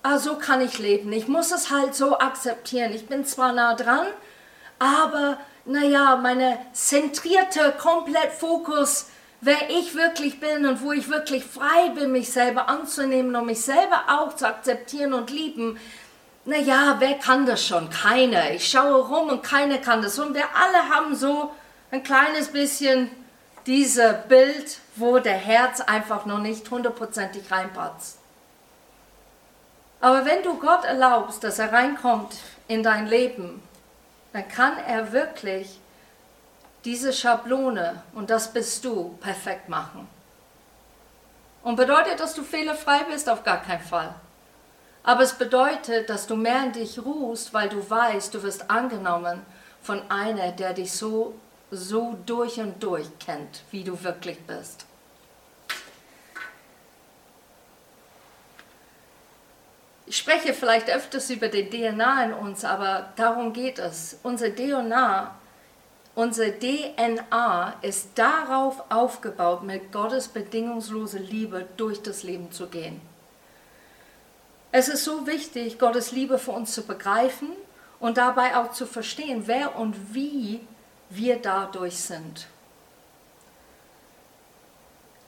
ah, 0.04 0.18
so 0.18 0.36
kann 0.36 0.62
ich 0.62 0.80
leben. 0.80 1.12
Ich 1.12 1.28
muss 1.28 1.52
es 1.52 1.70
halt 1.70 1.96
so 1.96 2.20
akzeptieren. 2.20 2.94
Ich 2.94 3.08
bin 3.08 3.26
zwar 3.26 3.54
nah 3.54 3.76
dran, 3.76 4.08
aber 4.80 5.38
naja, 5.66 6.16
meine 6.16 6.58
zentrierte 6.74 7.74
komplett 7.80 8.32
Fokus, 8.32 9.08
wer 9.42 9.70
ich 9.70 9.96
wirklich 9.96 10.40
bin 10.40 10.66
und 10.66 10.82
wo 10.82 10.92
ich 10.92 11.10
wirklich 11.10 11.44
frei 11.46 11.90
bin, 11.96 12.12
mich 12.12 12.32
selber 12.32 12.68
anzunehmen 12.68 13.36
und 13.36 13.46
mich 13.46 13.62
selber 13.62 14.04
auch 14.08 14.36
zu 14.36 14.48
akzeptieren 14.48 15.14
und 15.14 15.30
lieben. 15.30 15.80
Naja, 16.46 16.96
wer 17.00 17.20
kann 17.20 17.46
das 17.46 17.66
schon? 17.66 17.90
Keiner. 17.92 18.52
Ich 18.52 18.68
schaue 18.68 19.08
rum 19.08 19.30
und 19.30 19.44
keiner 19.44 19.78
kann 19.78 20.02
das. 20.02 20.18
Und 20.18 20.34
wir 20.34 20.46
alle 20.56 20.90
haben 20.90 21.16
so 21.16 21.52
ein 21.92 22.02
kleines 22.02 22.48
bisschen 22.48 23.12
dieses 23.68 24.16
Bild, 24.28 24.80
wo 24.96 25.20
der 25.20 25.38
Herz 25.38 25.82
einfach 25.82 26.26
noch 26.26 26.40
nicht 26.40 26.70
hundertprozentig 26.72 27.52
reinpasst. 27.52 28.21
Aber 30.02 30.26
wenn 30.26 30.42
du 30.42 30.58
Gott 30.58 30.84
erlaubst, 30.84 31.44
dass 31.44 31.60
er 31.60 31.72
reinkommt 31.72 32.36
in 32.68 32.82
dein 32.82 33.06
Leben, 33.08 33.62
dann 34.34 34.48
kann 34.48 34.78
er 34.88 35.12
wirklich 35.12 35.80
diese 36.84 37.14
Schablone, 37.14 38.02
und 38.16 38.32
das 38.32 38.52
bist 38.52 38.84
du, 38.84 39.16
perfekt 39.22 39.70
machen. 39.70 40.08
Und 41.62 41.76
bedeutet, 41.76 42.20
dass 42.20 42.34
du 42.34 42.42
fehlerfrei 42.42 43.04
bist? 43.04 43.30
Auf 43.30 43.44
gar 43.44 43.62
keinen 43.62 43.84
Fall. 43.84 44.16
Aber 45.04 45.22
es 45.22 45.34
bedeutet, 45.34 46.10
dass 46.10 46.26
du 46.26 46.36
mehr 46.36 46.64
in 46.64 46.72
dich 46.72 46.98
ruhst, 47.04 47.54
weil 47.54 47.70
du 47.70 47.88
weißt, 47.88 48.34
du 48.34 48.42
wirst 48.42 48.72
angenommen 48.72 49.46
von 49.84 50.02
einer, 50.10 50.52
der 50.52 50.74
dich 50.74 50.92
so, 50.92 51.36
so 51.70 52.18
durch 52.26 52.60
und 52.60 52.82
durch 52.82 53.08
kennt, 53.20 53.62
wie 53.70 53.84
du 53.84 54.04
wirklich 54.04 54.40
bist. 54.46 54.86
Ich 60.12 60.18
spreche 60.18 60.54
vielleicht 60.54 60.90
öfters 60.90 61.30
über 61.30 61.48
die 61.48 61.70
DNA 61.70 62.26
in 62.26 62.34
uns, 62.34 62.66
aber 62.66 63.14
darum 63.16 63.54
geht 63.54 63.80
es. 63.80 64.20
Unser 64.24 64.54
DNA, 64.54 65.34
unsere 66.16 66.52
DNA 66.60 67.76
ist 67.82 68.10
darauf 68.16 68.84
aufgebaut, 68.90 69.64
mit 69.64 69.94
Gottes 69.94 70.28
bedingungslose 70.28 71.18
Liebe 71.18 71.66
durch 71.78 72.02
das 72.02 72.24
Leben 72.24 72.52
zu 72.52 72.68
gehen. 72.68 73.00
Es 74.74 74.90
ist 74.90 75.06
so 75.06 75.26
wichtig, 75.28 75.80
Gottes 75.80 76.12
Liebe 76.12 76.38
für 76.38 76.52
uns 76.52 76.74
zu 76.74 76.86
begreifen 76.86 77.48
und 78.02 78.18
dabei 78.18 78.58
auch 78.58 78.74
zu 78.74 78.86
verstehen, 78.86 79.44
wer 79.46 79.78
und 79.78 80.14
wie 80.14 80.60
wir 81.10 81.38
dadurch 81.38 81.96
sind. 81.96 82.48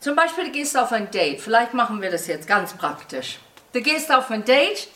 Zum 0.02 0.18
Beispiel, 0.18 0.44
du 0.44 0.52
gehst 0.52 0.78
auf 0.78 0.92
ein 0.92 1.10
Date. 1.10 1.40
Vielleicht 1.40 1.74
machen 1.74 2.02
wir 2.02 2.12
das 2.12 2.28
jetzt 2.28 2.50
ganz 2.50 2.74
praktisch. 2.74 3.40
Du 3.74 3.82
gehst 3.82 4.12
auf 4.12 4.30
ein 4.30 4.46
Date 4.46 4.88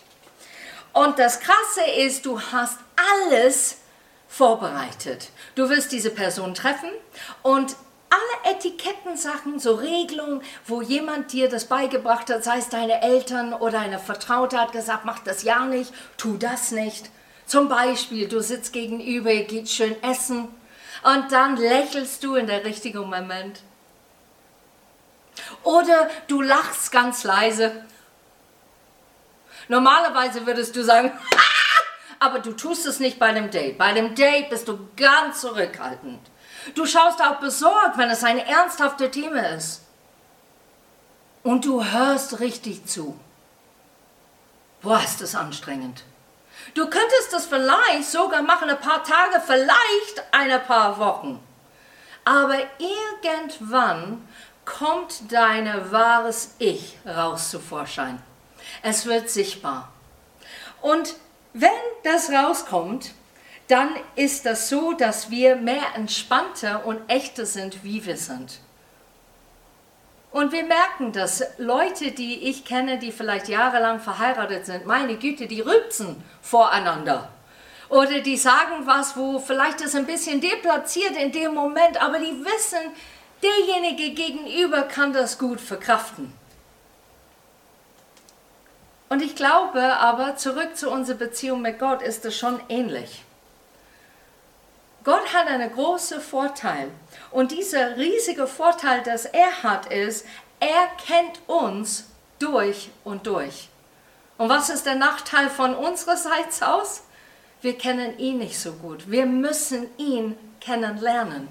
und 0.94 1.18
das 1.18 1.40
Krasse 1.40 1.84
ist, 1.98 2.26
du 2.28 2.40
hast 2.40 2.78
alles 2.96 3.78
vorbereitet. 4.28 5.30
Du 5.56 5.68
wirst 5.70 5.92
diese 5.92 6.12
Person 6.12 6.54
treffen 6.54 6.90
und 7.42 7.76
alle 8.10 8.56
Etikettensachen, 8.56 9.60
so 9.60 9.74
Regelungen, 9.76 10.42
wo 10.66 10.82
jemand 10.84 11.34
dir 11.34 11.50
das 11.50 11.66
beigebracht 11.66 12.30
hat, 12.30 12.44
sei 12.44 12.60
es 12.60 12.70
deine 12.70 13.02
Eltern 13.02 13.54
oder 13.54 13.80
eine 13.80 14.00
Vertraute 14.00 14.60
hat 14.60 14.72
gesagt, 14.72 15.06
mach 15.06 15.20
das 15.20 15.42
ja 15.42 15.66
nicht, 15.66 15.92
tu 16.18 16.38
das 16.38 16.72
nicht. 16.72 17.10
Zum 17.48 17.70
Beispiel, 17.70 18.28
du 18.28 18.42
sitzt 18.42 18.74
gegenüber, 18.74 19.32
ihr 19.32 19.46
geht 19.46 19.70
schön 19.70 20.02
essen 20.04 20.48
und 21.04 21.32
dann 21.32 21.58
lächelst 21.58 22.24
du 22.24 22.36
in 22.36 22.46
der 22.46 22.64
richtigen 22.64 23.10
Moment. 23.10 23.62
Oder 25.64 26.10
du 26.28 26.42
lachst 26.42 26.92
ganz 26.92 27.24
leise 27.24 27.84
Normalerweise 29.68 30.46
würdest 30.46 30.76
du 30.76 30.84
sagen, 30.84 31.12
aber 32.20 32.40
du 32.40 32.54
tust 32.54 32.86
es 32.86 33.00
nicht 33.00 33.20
bei 33.20 33.28
einem 33.28 33.52
Date. 33.52 33.78
Bei 33.78 33.86
einem 33.86 34.16
Date 34.16 34.50
bist 34.50 34.68
du 34.68 34.80
ganz 34.96 35.42
zurückhaltend. 35.42 36.20
Du 36.76 36.86
schaust 36.86 37.22
auch 37.22 37.36
besorgt, 37.36 37.98
wenn 37.98 38.10
es 38.10 38.24
ein 38.24 38.40
ernsthaftes 38.40 39.12
Thema 39.12 39.50
ist. 39.50 39.82
Und 41.44 41.66
du 41.66 41.84
hörst 41.84 42.40
richtig 42.40 42.86
zu. 42.86 43.18
Boah, 44.82 45.00
ist 45.00 45.22
das 45.22 45.36
anstrengend. 45.36 46.04
Du 46.74 46.90
könntest 46.90 47.32
das 47.32 47.46
vielleicht 47.46 48.10
sogar 48.10 48.42
machen, 48.42 48.70
ein 48.70 48.80
paar 48.80 49.04
Tage, 49.04 49.42
vielleicht 49.46 50.24
ein 50.32 50.64
paar 50.66 50.98
Wochen. 50.98 51.42
Aber 52.26 52.58
irgendwann 52.78 54.28
kommt 54.66 55.32
dein 55.32 55.92
wahres 55.92 56.56
Ich 56.60 56.98
raus 57.06 57.52
zu 57.52 57.60
Vorschein. 57.60 58.22
Es 58.90 59.06
wird 59.06 59.30
sichtbar. 59.30 59.92
Und 60.82 61.16
wenn 61.52 61.70
das 62.06 62.32
rauskommt, 62.32 63.12
dann 63.68 63.90
ist 64.16 64.46
das 64.46 64.70
so, 64.70 64.94
dass 64.94 65.30
wir 65.30 65.58
mehr 65.58 65.84
entspannter 65.96 66.86
und 66.86 67.02
echter 67.10 67.46
sind, 67.46 67.84
wie 67.84 68.06
wir 68.06 68.16
sind. 68.16 68.60
Und 70.32 70.54
wir 70.54 70.64
merken 70.64 71.12
dass 71.12 71.44
Leute, 71.58 72.12
die 72.12 72.48
ich 72.48 72.64
kenne, 72.64 72.98
die 72.98 73.12
vielleicht 73.12 73.50
jahrelang 73.50 74.00
verheiratet 74.00 74.66
sind, 74.66 74.86
meine 74.86 75.18
Güte, 75.18 75.48
die 75.48 75.60
rülpsen 75.60 76.24
voreinander. 76.42 77.28
Oder 77.90 78.22
die 78.22 78.38
sagen 78.38 78.86
was, 78.86 79.18
wo 79.18 79.40
vielleicht 79.40 79.82
ist 79.82 79.98
ein 79.98 80.06
bisschen 80.06 80.40
deplatziert 80.40 81.18
in 81.18 81.34
dem 81.34 81.54
Moment, 81.54 82.02
aber 82.02 82.20
die 82.20 82.46
wissen, 82.46 82.94
derjenige 83.44 84.14
gegenüber 84.14 84.84
kann 84.84 85.12
das 85.12 85.38
gut 85.38 85.60
verkraften. 85.60 86.32
Und 89.10 89.22
ich 89.22 89.36
glaube 89.36 89.98
aber, 89.98 90.36
zurück 90.36 90.76
zu 90.76 90.92
unserer 90.92 91.18
Beziehung 91.18 91.62
mit 91.62 91.80
Gott 91.80 92.02
ist 92.02 92.26
es 92.26 92.38
schon 92.38 92.60
ähnlich. 92.68 93.24
Gott 95.04 95.34
hat 95.34 95.48
einen 95.48 95.72
großen 95.72 96.20
Vorteil. 96.20 96.92
Und 97.32 97.52
dieser 97.52 97.96
riesige 97.96 98.48
Vorteil, 98.48 99.02
das 99.04 99.24
er 99.26 99.64
hat, 99.64 99.86
ist, 99.86 100.26
er 100.60 100.88
kennt 101.06 101.40
uns 101.48 102.10
durch 102.40 102.90
und 103.06 103.26
durch. 103.26 103.70
Und 104.38 104.50
was 104.50 104.70
ist 104.70 104.86
der 104.86 104.96
Nachteil 104.96 105.50
von 105.50 105.74
unserer 105.74 106.18
aus? 106.62 107.04
Wir 107.62 107.78
kennen 107.78 108.20
ihn 108.20 108.40
nicht 108.40 108.60
so 108.60 108.74
gut. 108.74 109.10
Wir 109.10 109.26
müssen 109.26 109.88
ihn 109.98 110.38
kennenlernen. 110.60 111.48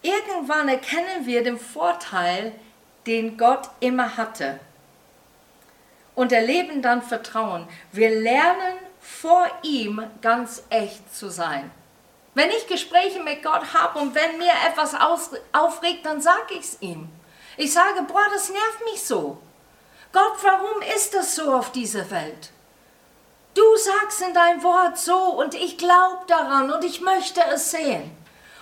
Irgendwann 0.00 0.68
erkennen 0.68 1.26
wir 1.26 1.44
den 1.44 1.58
Vorteil, 1.58 2.52
den 3.06 3.36
Gott 3.36 3.68
immer 3.80 4.16
hatte 4.16 4.58
und 6.14 6.32
erleben 6.32 6.82
dann 6.82 7.02
Vertrauen. 7.02 7.66
Wir 7.92 8.10
lernen 8.10 8.76
vor 9.00 9.46
ihm 9.62 10.02
ganz 10.20 10.62
echt 10.70 11.14
zu 11.14 11.30
sein. 11.30 11.70
Wenn 12.34 12.50
ich 12.50 12.66
Gespräche 12.66 13.20
mit 13.20 13.42
Gott 13.42 13.74
habe 13.74 13.98
und 13.98 14.14
wenn 14.14 14.38
mir 14.38 14.52
etwas 14.66 14.94
aufregt, 15.52 16.06
dann 16.06 16.20
sage 16.20 16.54
ich 16.54 16.60
es 16.60 16.82
ihm. 16.82 17.08
Ich 17.56 17.72
sage, 17.72 18.02
boah, 18.02 18.24
das 18.32 18.48
nervt 18.48 18.84
mich 18.90 19.02
so. 19.02 19.38
Gott, 20.12 20.36
warum 20.42 20.82
ist 20.96 21.14
das 21.14 21.34
so 21.34 21.52
auf 21.52 21.72
dieser 21.72 22.10
Welt? 22.10 22.50
Du 23.54 23.62
sagst 23.76 24.22
in 24.22 24.32
dein 24.32 24.62
Wort 24.62 24.98
so 24.98 25.16
und 25.16 25.54
ich 25.54 25.76
glaube 25.76 26.24
daran 26.26 26.70
und 26.70 26.84
ich 26.84 27.02
möchte 27.02 27.42
es 27.52 27.70
sehen. 27.70 28.16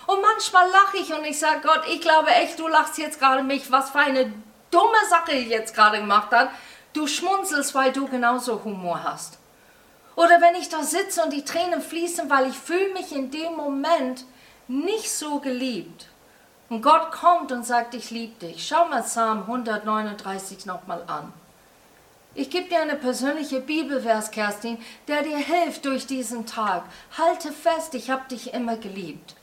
Und 0.07 0.21
manchmal 0.21 0.69
lache 0.69 0.97
ich 0.97 1.13
und 1.13 1.23
ich 1.23 1.39
sage, 1.39 1.61
Gott, 1.61 1.83
ich 1.89 2.01
glaube 2.01 2.29
echt, 2.31 2.59
du 2.59 2.67
lachst 2.67 2.97
jetzt 2.97 3.19
gerade 3.19 3.43
mich, 3.43 3.71
was 3.71 3.91
für 3.91 3.99
eine 3.99 4.33
dumme 4.69 5.05
Sache 5.09 5.31
ich 5.31 5.47
jetzt 5.47 5.73
gerade 5.73 5.99
gemacht 5.99 6.31
habe. 6.31 6.49
Du 6.93 7.07
schmunzelst, 7.07 7.73
weil 7.73 7.91
du 7.91 8.07
genauso 8.07 8.63
Humor 8.63 9.03
hast. 9.03 9.37
Oder 10.15 10.41
wenn 10.41 10.55
ich 10.55 10.69
da 10.69 10.83
sitze 10.83 11.23
und 11.23 11.31
die 11.31 11.45
Tränen 11.45 11.81
fließen, 11.81 12.29
weil 12.29 12.49
ich 12.49 12.57
fühle 12.57 12.93
mich 12.93 13.11
in 13.15 13.31
dem 13.31 13.55
Moment 13.55 14.25
nicht 14.67 15.11
so 15.11 15.39
geliebt. 15.39 16.07
Und 16.69 16.81
Gott 16.81 17.11
kommt 17.11 17.51
und 17.51 17.65
sagt, 17.65 17.93
ich 17.95 18.11
liebe 18.11 18.45
dich. 18.45 18.67
Schau 18.67 18.87
mal 18.87 19.03
Psalm 19.03 19.41
139 19.41 20.65
nochmal 20.65 21.03
an. 21.07 21.33
Ich 22.33 22.49
gebe 22.49 22.69
dir 22.69 22.81
eine 22.81 22.95
persönliche 22.95 23.59
Bibelvers, 23.59 24.31
Kerstin, 24.31 24.77
der 25.09 25.21
dir 25.23 25.37
hilft 25.37 25.83
durch 25.83 26.07
diesen 26.07 26.45
Tag. 26.45 26.83
Halte 27.17 27.51
fest, 27.51 27.93
ich 27.93 28.09
habe 28.09 28.27
dich 28.29 28.53
immer 28.53 28.77
geliebt. 28.77 29.35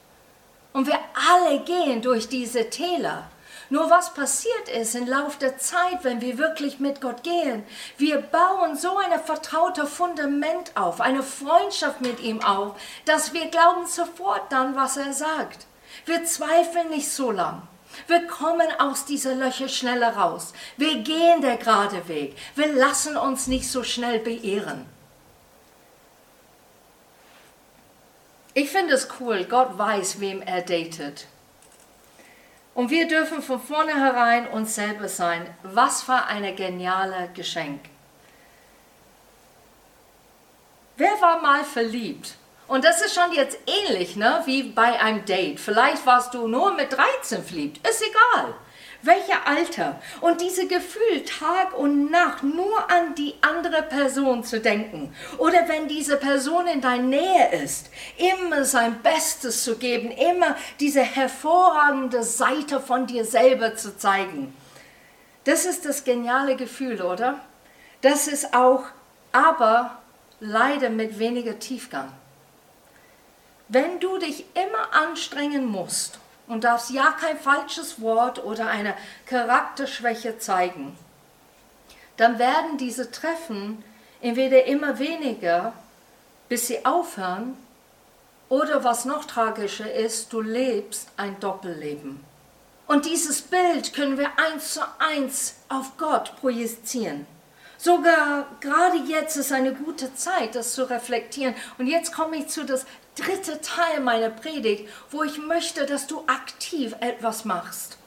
Und 0.73 0.87
wir 0.87 0.99
alle 1.31 1.61
gehen 1.61 2.01
durch 2.01 2.29
diese 2.29 2.71
Täler. 2.71 3.29
Nur 3.71 3.91
was 3.91 4.15
passiert 4.15 4.69
ist 4.69 4.95
im 4.95 5.07
Lauf 5.07 5.37
der 5.37 5.59
Zeit, 5.59 6.03
wenn 6.03 6.23
wir 6.23 6.39
wirklich 6.39 6.81
mit 6.81 7.03
Gott 7.03 7.23
gehen, 7.23 7.65
wir 7.99 8.19
bauen 8.21 8.77
so 8.77 8.97
ein 8.97 9.21
vertrautes 9.23 9.91
Fundament 9.91 10.73
auf, 10.75 11.03
eine 11.03 11.23
Freundschaft 11.23 12.01
mit 12.01 12.21
ihm 12.21 12.43
auf, 12.43 12.81
dass 13.05 13.35
wir 13.35 13.47
glauben 13.49 13.87
sofort 13.87 14.51
dann, 14.51 14.75
was 14.75 14.97
er 14.97 15.13
sagt. 15.13 15.67
Wir 16.07 16.25
zweifeln 16.25 16.89
nicht 16.89 17.11
so 17.11 17.31
lang. 17.31 17.63
Wir 18.07 18.27
kommen 18.27 18.69
aus 18.79 19.05
dieser 19.05 19.35
Löcher 19.35 19.69
schneller 19.69 20.17
raus. 20.17 20.53
Wir 20.77 20.99
gehen 20.99 21.43
der 21.43 21.57
gerade 21.57 22.09
Weg. 22.09 22.37
Wir 22.55 22.73
lassen 22.73 23.17
uns 23.17 23.49
nicht 23.49 23.71
so 23.71 23.83
schnell 23.83 24.19
beirren. 24.19 24.87
Ich 28.55 28.71
finde 28.71 28.95
es 28.95 29.09
cool, 29.21 29.45
Gott 29.45 29.77
weiß, 29.77 30.21
wem 30.21 30.43
er 30.43 30.63
datet. 30.63 31.27
Und 32.79 32.91
wir 32.91 33.09
dürfen 33.09 33.43
von 33.43 33.61
vornherein 33.61 34.47
uns 34.47 34.77
selber 34.77 35.09
sein. 35.09 35.53
Was 35.65 36.05
für 36.05 36.27
ein 36.27 36.55
geniales 36.55 37.31
Geschenk. 37.35 37.81
Wer 40.97 41.21
war 41.21 41.43
mal 41.43 41.65
verliebt 41.65 42.37
Und 42.69 42.85
das 42.85 43.03
ist 43.05 43.17
schon 43.17 43.33
jetzt 43.33 43.59
ähnlich, 43.67 44.15
ne, 44.15 44.43
wie 44.45 44.63
bei 44.63 45.01
einem 45.01 45.25
Date. 45.25 45.59
Vielleicht 45.59 46.07
warst 46.07 46.35
du 46.35 46.47
nur 46.47 46.73
mit 46.75 46.93
13 46.93 47.43
verliebt, 47.43 47.85
ist 47.85 48.01
egal. 48.01 48.55
Welcher 49.03 49.47
Alter? 49.47 50.01
Und 50.21 50.41
diese 50.41 50.67
Gefühl, 50.67 51.25
Tag 51.25 51.79
und 51.79 52.11
Nacht 52.11 52.43
nur 52.43 52.91
an 52.91 53.15
die 53.15 53.35
andere 53.43 53.83
Person 53.83 54.43
zu 54.43 54.61
denken. 54.61 55.15
Oder 55.39 55.69
wenn 55.69 55.87
diese 55.87 56.17
Person 56.17 56.67
in 56.67 56.81
deiner 56.81 57.05
Nähe 57.05 57.53
ist, 57.63 57.91
immer 58.17 58.65
sein 58.65 59.01
Bestes 59.01 59.63
zu 59.63 59.77
geben, 59.77 60.11
immer 60.11 60.57
diese 60.81 61.03
hervorragende 61.03 62.25
Seite 62.25 62.81
von 62.81 63.07
dir 63.07 63.25
selber 63.25 63.77
zu 63.77 63.97
zeigen. 63.97 64.53
Das 65.45 65.65
ist 65.65 65.85
das 65.85 66.03
geniale 66.03 66.57
Gefühl, 66.57 67.01
oder? 67.01 67.41
Das 68.01 68.27
ist 68.27 68.53
auch, 68.53 68.85
aber 69.31 69.99
leider 70.41 70.91
mit 70.91 71.21
weniger 71.21 71.59
Tiefgang. 71.61 72.13
Wenn 73.69 74.01
du 74.01 74.19
dich 74.19 74.45
immer 74.55 74.93
anstrengen 74.93 75.67
musst 75.67 76.19
und 76.49 76.65
darfst 76.65 76.91
ja 76.91 77.15
kein 77.21 77.39
falsches 77.39 78.01
Wort 78.01 78.43
oder 78.45 78.69
eine 78.69 78.95
Charakterschwäche 79.27 80.39
zeigen, 80.39 80.97
dann 82.17 82.39
werden 82.39 82.79
diese 82.79 83.11
Treffen 83.11 83.85
entweder 84.21 84.65
immer 84.65 84.99
weniger, 84.99 85.73
bis 86.49 86.67
sie 86.67 86.85
aufhören, 86.85 87.57
oder 88.49 88.83
was 88.83 89.05
noch 89.05 89.27
tragischer 89.27 89.93
ist, 89.93 90.33
du 90.33 90.41
lebst 90.41 91.11
ein 91.19 91.39
Doppelleben. 91.39 92.25
Und 92.87 93.05
dieses 93.05 93.43
Bild 93.43 93.93
können 93.93 94.17
wir 94.17 94.31
eins 94.39 94.73
zu 94.73 94.81
eins 94.99 95.57
auf 95.69 95.99
Gott 95.99 96.35
projizieren. 96.41 97.27
Sogar 97.77 98.47
gerade 98.61 98.97
jetzt 99.07 99.37
ist 99.37 99.53
eine 99.53 99.75
gute 99.75 100.15
Zeit, 100.15 100.55
das 100.55 100.73
zu 100.73 100.89
reflektieren. 100.89 101.55
Und 101.77 101.87
jetzt 101.87 102.13
komme 102.13 102.37
ich 102.37 102.49
zu 102.49 102.65
das 102.65 102.87
dritte 103.19 103.61
Teil 103.61 104.01
meiner 104.01 104.31
Predigt, 104.31 104.89
wo 105.11 105.23
ich 105.23 105.39
möchte, 105.39 105.87
dass 105.87 106.07
du 106.07 106.25
aktiv 106.27 106.95
etwas 107.01 107.45
machst. 107.45 107.99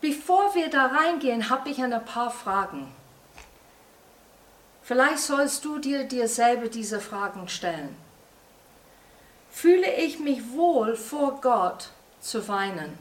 Bevor 0.00 0.54
wir 0.54 0.70
da 0.70 0.86
reingehen, 0.86 1.50
habe 1.50 1.70
ich 1.70 1.82
ein 1.82 2.04
paar 2.04 2.30
Fragen. 2.30 2.92
Vielleicht 4.82 5.18
sollst 5.18 5.64
du 5.64 5.78
dir 5.78 6.04
dir 6.04 6.28
selber 6.28 6.68
diese 6.68 7.00
Fragen 7.00 7.48
stellen. 7.48 7.94
Fühle 9.50 9.92
ich 9.96 10.18
mich 10.18 10.52
wohl 10.52 10.96
vor 10.96 11.40
Gott 11.40 11.90
zu 12.20 12.46
weinen? 12.48 12.96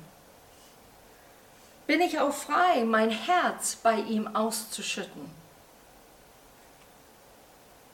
Bin 1.85 2.01
ich 2.01 2.19
auch 2.19 2.33
frei, 2.33 2.83
mein 2.83 3.09
Herz 3.11 3.77
bei 3.77 3.99
ihm 3.99 4.27
auszuschütten? 4.35 5.36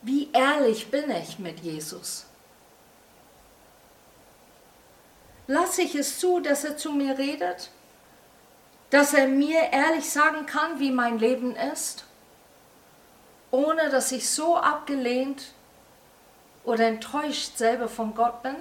Wie 0.03 0.29
ehrlich 0.33 0.91
bin 0.91 1.09
ich 1.09 1.39
mit 1.39 1.61
Jesus? 1.61 2.25
Lasse 5.47 5.81
ich 5.81 5.95
es 5.95 6.19
zu, 6.19 6.41
dass 6.41 6.65
er 6.65 6.75
zu 6.75 6.91
mir 6.91 7.17
redet? 7.17 7.69
Dass 8.89 9.13
er 9.13 9.27
mir 9.27 9.71
ehrlich 9.71 10.09
sagen 10.09 10.45
kann, 10.45 10.79
wie 10.79 10.91
mein 10.91 11.19
Leben 11.19 11.55
ist? 11.55 12.03
Ohne 13.49 13.89
dass 13.89 14.11
ich 14.11 14.29
so 14.29 14.57
abgelehnt 14.57 15.53
oder 16.65 16.85
enttäuscht 16.87 17.57
selber 17.57 17.87
von 17.87 18.13
Gott 18.13 18.43
bin? 18.43 18.57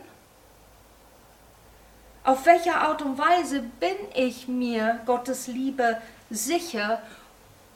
Auf 2.22 2.46
welche 2.46 2.76
Art 2.76 3.02
und 3.02 3.18
Weise 3.18 3.62
bin 3.80 3.96
ich 4.14 4.46
mir 4.46 5.00
Gottes 5.06 5.48
Liebe 5.48 6.00
sicher 6.30 7.02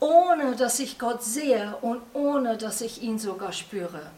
ohne 0.01 0.57
dass 0.57 0.79
ich 0.79 0.99
Gott 0.99 1.23
sehe 1.23 1.77
und 1.81 2.03
ohne 2.13 2.57
dass 2.57 2.81
ich 2.81 3.03
ihn 3.03 3.19
sogar 3.19 3.53
spüre. 3.53 4.11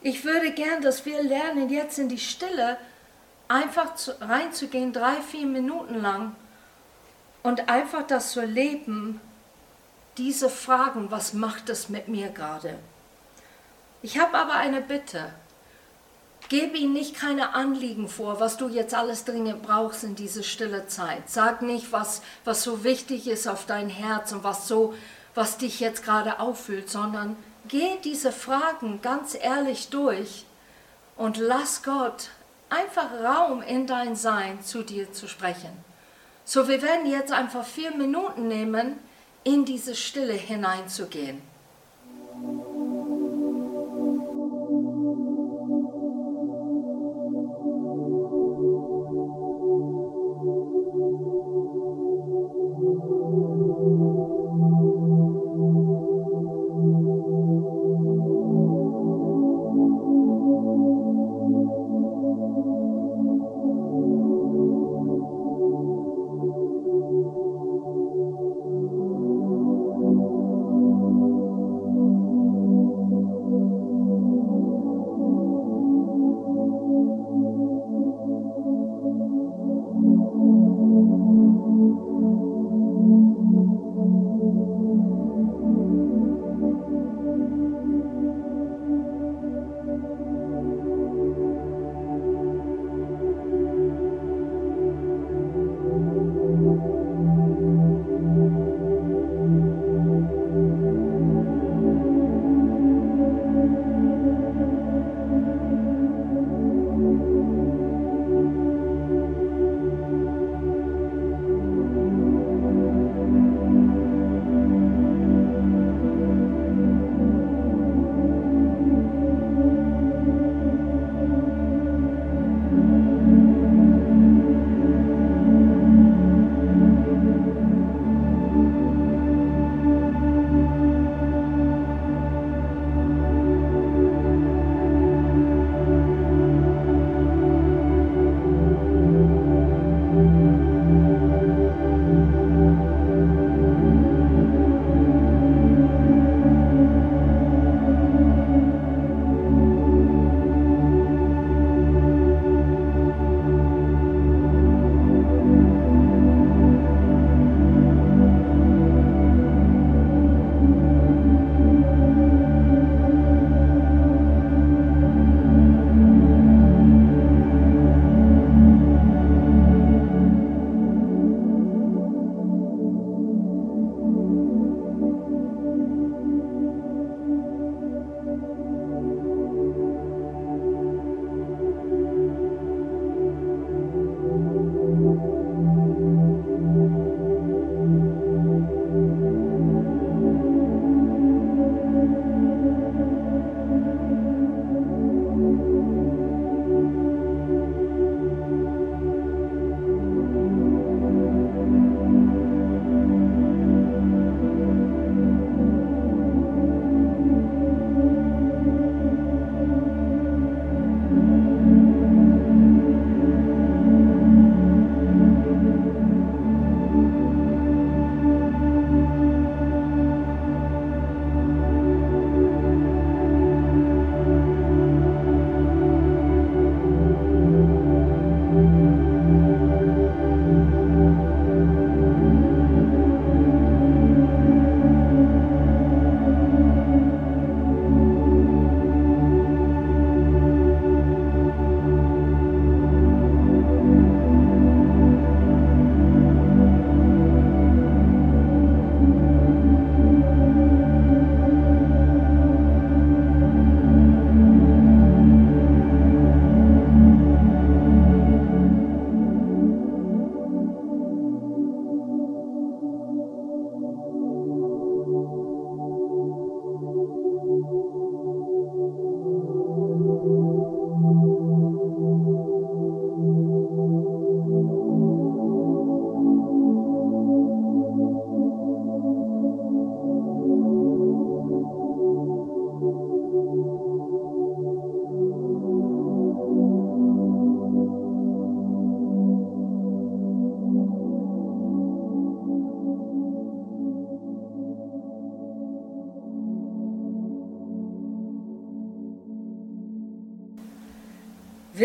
Ich 0.00 0.24
würde 0.24 0.52
gern, 0.52 0.82
dass 0.82 1.04
wir 1.04 1.22
lernen, 1.22 1.68
jetzt 1.68 1.98
in 1.98 2.08
die 2.08 2.18
Stille 2.18 2.76
einfach 3.48 3.94
zu, 3.94 4.20
reinzugehen, 4.20 4.92
drei, 4.92 5.16
vier 5.16 5.46
Minuten 5.46 6.00
lang 6.00 6.34
und 7.42 7.68
einfach 7.68 8.06
das 8.06 8.32
zu 8.32 8.40
erleben, 8.40 9.20
diese 10.16 10.48
Fragen, 10.48 11.10
was 11.10 11.32
macht 11.32 11.68
es 11.68 11.88
mit 11.88 12.08
mir 12.08 12.28
gerade? 12.30 12.78
Ich 14.02 14.18
habe 14.18 14.36
aber 14.38 14.54
eine 14.54 14.80
Bitte. 14.80 15.32
Gib 16.48 16.76
ihm 16.76 16.92
nicht 16.92 17.16
keine 17.16 17.54
Anliegen 17.54 18.08
vor, 18.08 18.38
was 18.38 18.56
du 18.56 18.68
jetzt 18.68 18.94
alles 18.94 19.24
dringend 19.24 19.62
brauchst 19.62 20.04
in 20.04 20.14
diese 20.14 20.44
stille 20.44 20.86
Zeit. 20.86 21.28
Sag 21.28 21.62
nicht, 21.62 21.90
was, 21.90 22.22
was 22.44 22.62
so 22.62 22.84
wichtig 22.84 23.26
ist 23.26 23.48
auf 23.48 23.66
dein 23.66 23.88
Herz 23.88 24.32
und 24.32 24.44
was 24.44 24.68
so, 24.68 24.94
was 25.34 25.58
dich 25.58 25.80
jetzt 25.80 26.04
gerade 26.04 26.38
auffüllt, 26.38 26.88
sondern 26.88 27.36
geh 27.66 27.96
diese 28.04 28.30
Fragen 28.30 29.00
ganz 29.02 29.36
ehrlich 29.40 29.88
durch 29.88 30.44
und 31.16 31.36
lass 31.36 31.82
Gott 31.82 32.28
einfach 32.68 33.10
Raum 33.24 33.60
in 33.62 33.86
dein 33.86 34.14
Sein 34.14 34.62
zu 34.62 34.82
dir 34.82 35.12
zu 35.12 35.26
sprechen. 35.28 35.70
So, 36.44 36.68
wir 36.68 36.80
werden 36.80 37.10
jetzt 37.10 37.32
einfach 37.32 37.64
vier 37.64 37.90
Minuten 37.90 38.46
nehmen, 38.46 38.98
in 39.42 39.64
diese 39.64 39.94
Stille 39.94 40.32
hineinzugehen. 40.32 41.40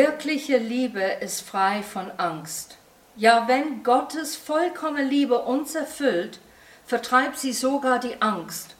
Wirkliche 0.03 0.57
Liebe 0.57 1.03
ist 1.21 1.41
frei 1.41 1.83
von 1.83 2.09
Angst. 2.17 2.79
Ja, 3.15 3.47
wenn 3.47 3.83
Gottes 3.83 4.35
vollkommene 4.35 5.07
Liebe 5.07 5.43
uns 5.43 5.75
erfüllt, 5.75 6.39
vertreibt 6.87 7.37
sie 7.37 7.53
sogar 7.53 7.99
die 7.99 8.19
Angst. 8.19 8.75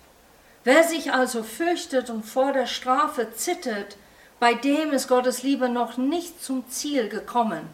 Wer 0.64 0.84
sich 0.84 1.14
also 1.14 1.44
fürchtet 1.44 2.10
und 2.10 2.26
vor 2.26 2.54
der 2.54 2.66
Strafe 2.66 3.34
zittert, 3.36 3.98
bei 4.40 4.56
dem 4.56 4.94
ist 4.94 5.08
Gottes 5.10 5.44
Liebe 5.44 5.70
noch 5.70 5.96
nicht 5.96 6.44
zum 6.44 6.68
Ziel 6.72 7.08
gekommen. 7.08 7.70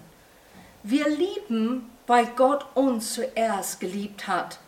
Wir 0.83 1.07
lieben, 1.07 1.89
weil 2.05 2.25
Gott 2.35 2.65
uns 2.73 3.13
zuerst 3.13 3.79
geliebt 3.79 4.27
hat. 4.27 4.59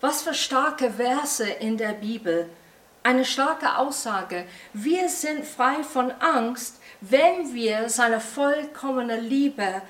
Was 0.00 0.22
für 0.22 0.34
starke 0.34 0.92
Verse 0.92 1.44
in 1.44 1.76
der 1.76 1.94
Bibel. 1.94 2.48
Eine 3.02 3.24
starke 3.24 3.76
Aussage. 3.76 4.46
Wir 4.72 5.08
sind 5.08 5.44
frei 5.44 5.82
von 5.82 6.12
Angst, 6.20 6.77
wenn 7.00 7.54
wir 7.54 7.88
seine 7.88 8.20
vollkommene 8.20 9.20
Liebe 9.20 9.82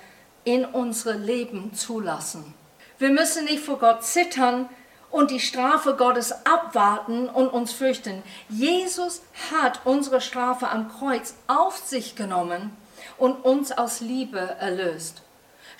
in 0.45 0.65
unsere 0.65 1.17
Leben 1.17 1.75
zulassen. 1.75 2.55
Wir 2.99 3.11
müssen 3.11 3.45
nicht 3.45 3.65
vor 3.65 3.79
Gott 3.79 4.05
zittern 4.05 4.69
und 5.11 5.31
die 5.31 5.41
Strafe 5.41 5.95
Gottes 5.95 6.33
abwarten 6.45 7.29
und 7.29 7.49
uns 7.49 7.73
fürchten. 7.73 8.23
Jesus 8.49 9.23
hat 9.53 9.81
unsere 9.85 10.21
Strafe 10.21 10.69
am 10.69 10.89
Kreuz 10.89 11.35
auf 11.47 11.79
sich 11.79 12.17
genommen 12.17 12.77
und 13.17 13.45
uns 13.45 13.73
aus 13.73 14.01
Liebe 14.01 14.39
erlöst. 14.39 15.23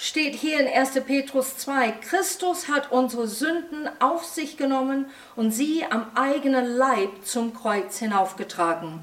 Steht 0.01 0.37
hier 0.37 0.61
in 0.61 0.69
1. 0.69 1.01
Petrus 1.07 1.57
2, 1.59 1.91
Christus 1.91 2.69
hat 2.69 2.93
unsere 2.93 3.27
Sünden 3.27 3.89
auf 3.99 4.25
sich 4.25 4.57
genommen 4.57 5.07
und 5.35 5.51
sie 5.51 5.85
am 5.91 6.07
eigenen 6.15 6.77
Leib 6.77 7.11
zum 7.25 7.53
Kreuz 7.53 7.99
hinaufgetragen. 7.99 9.01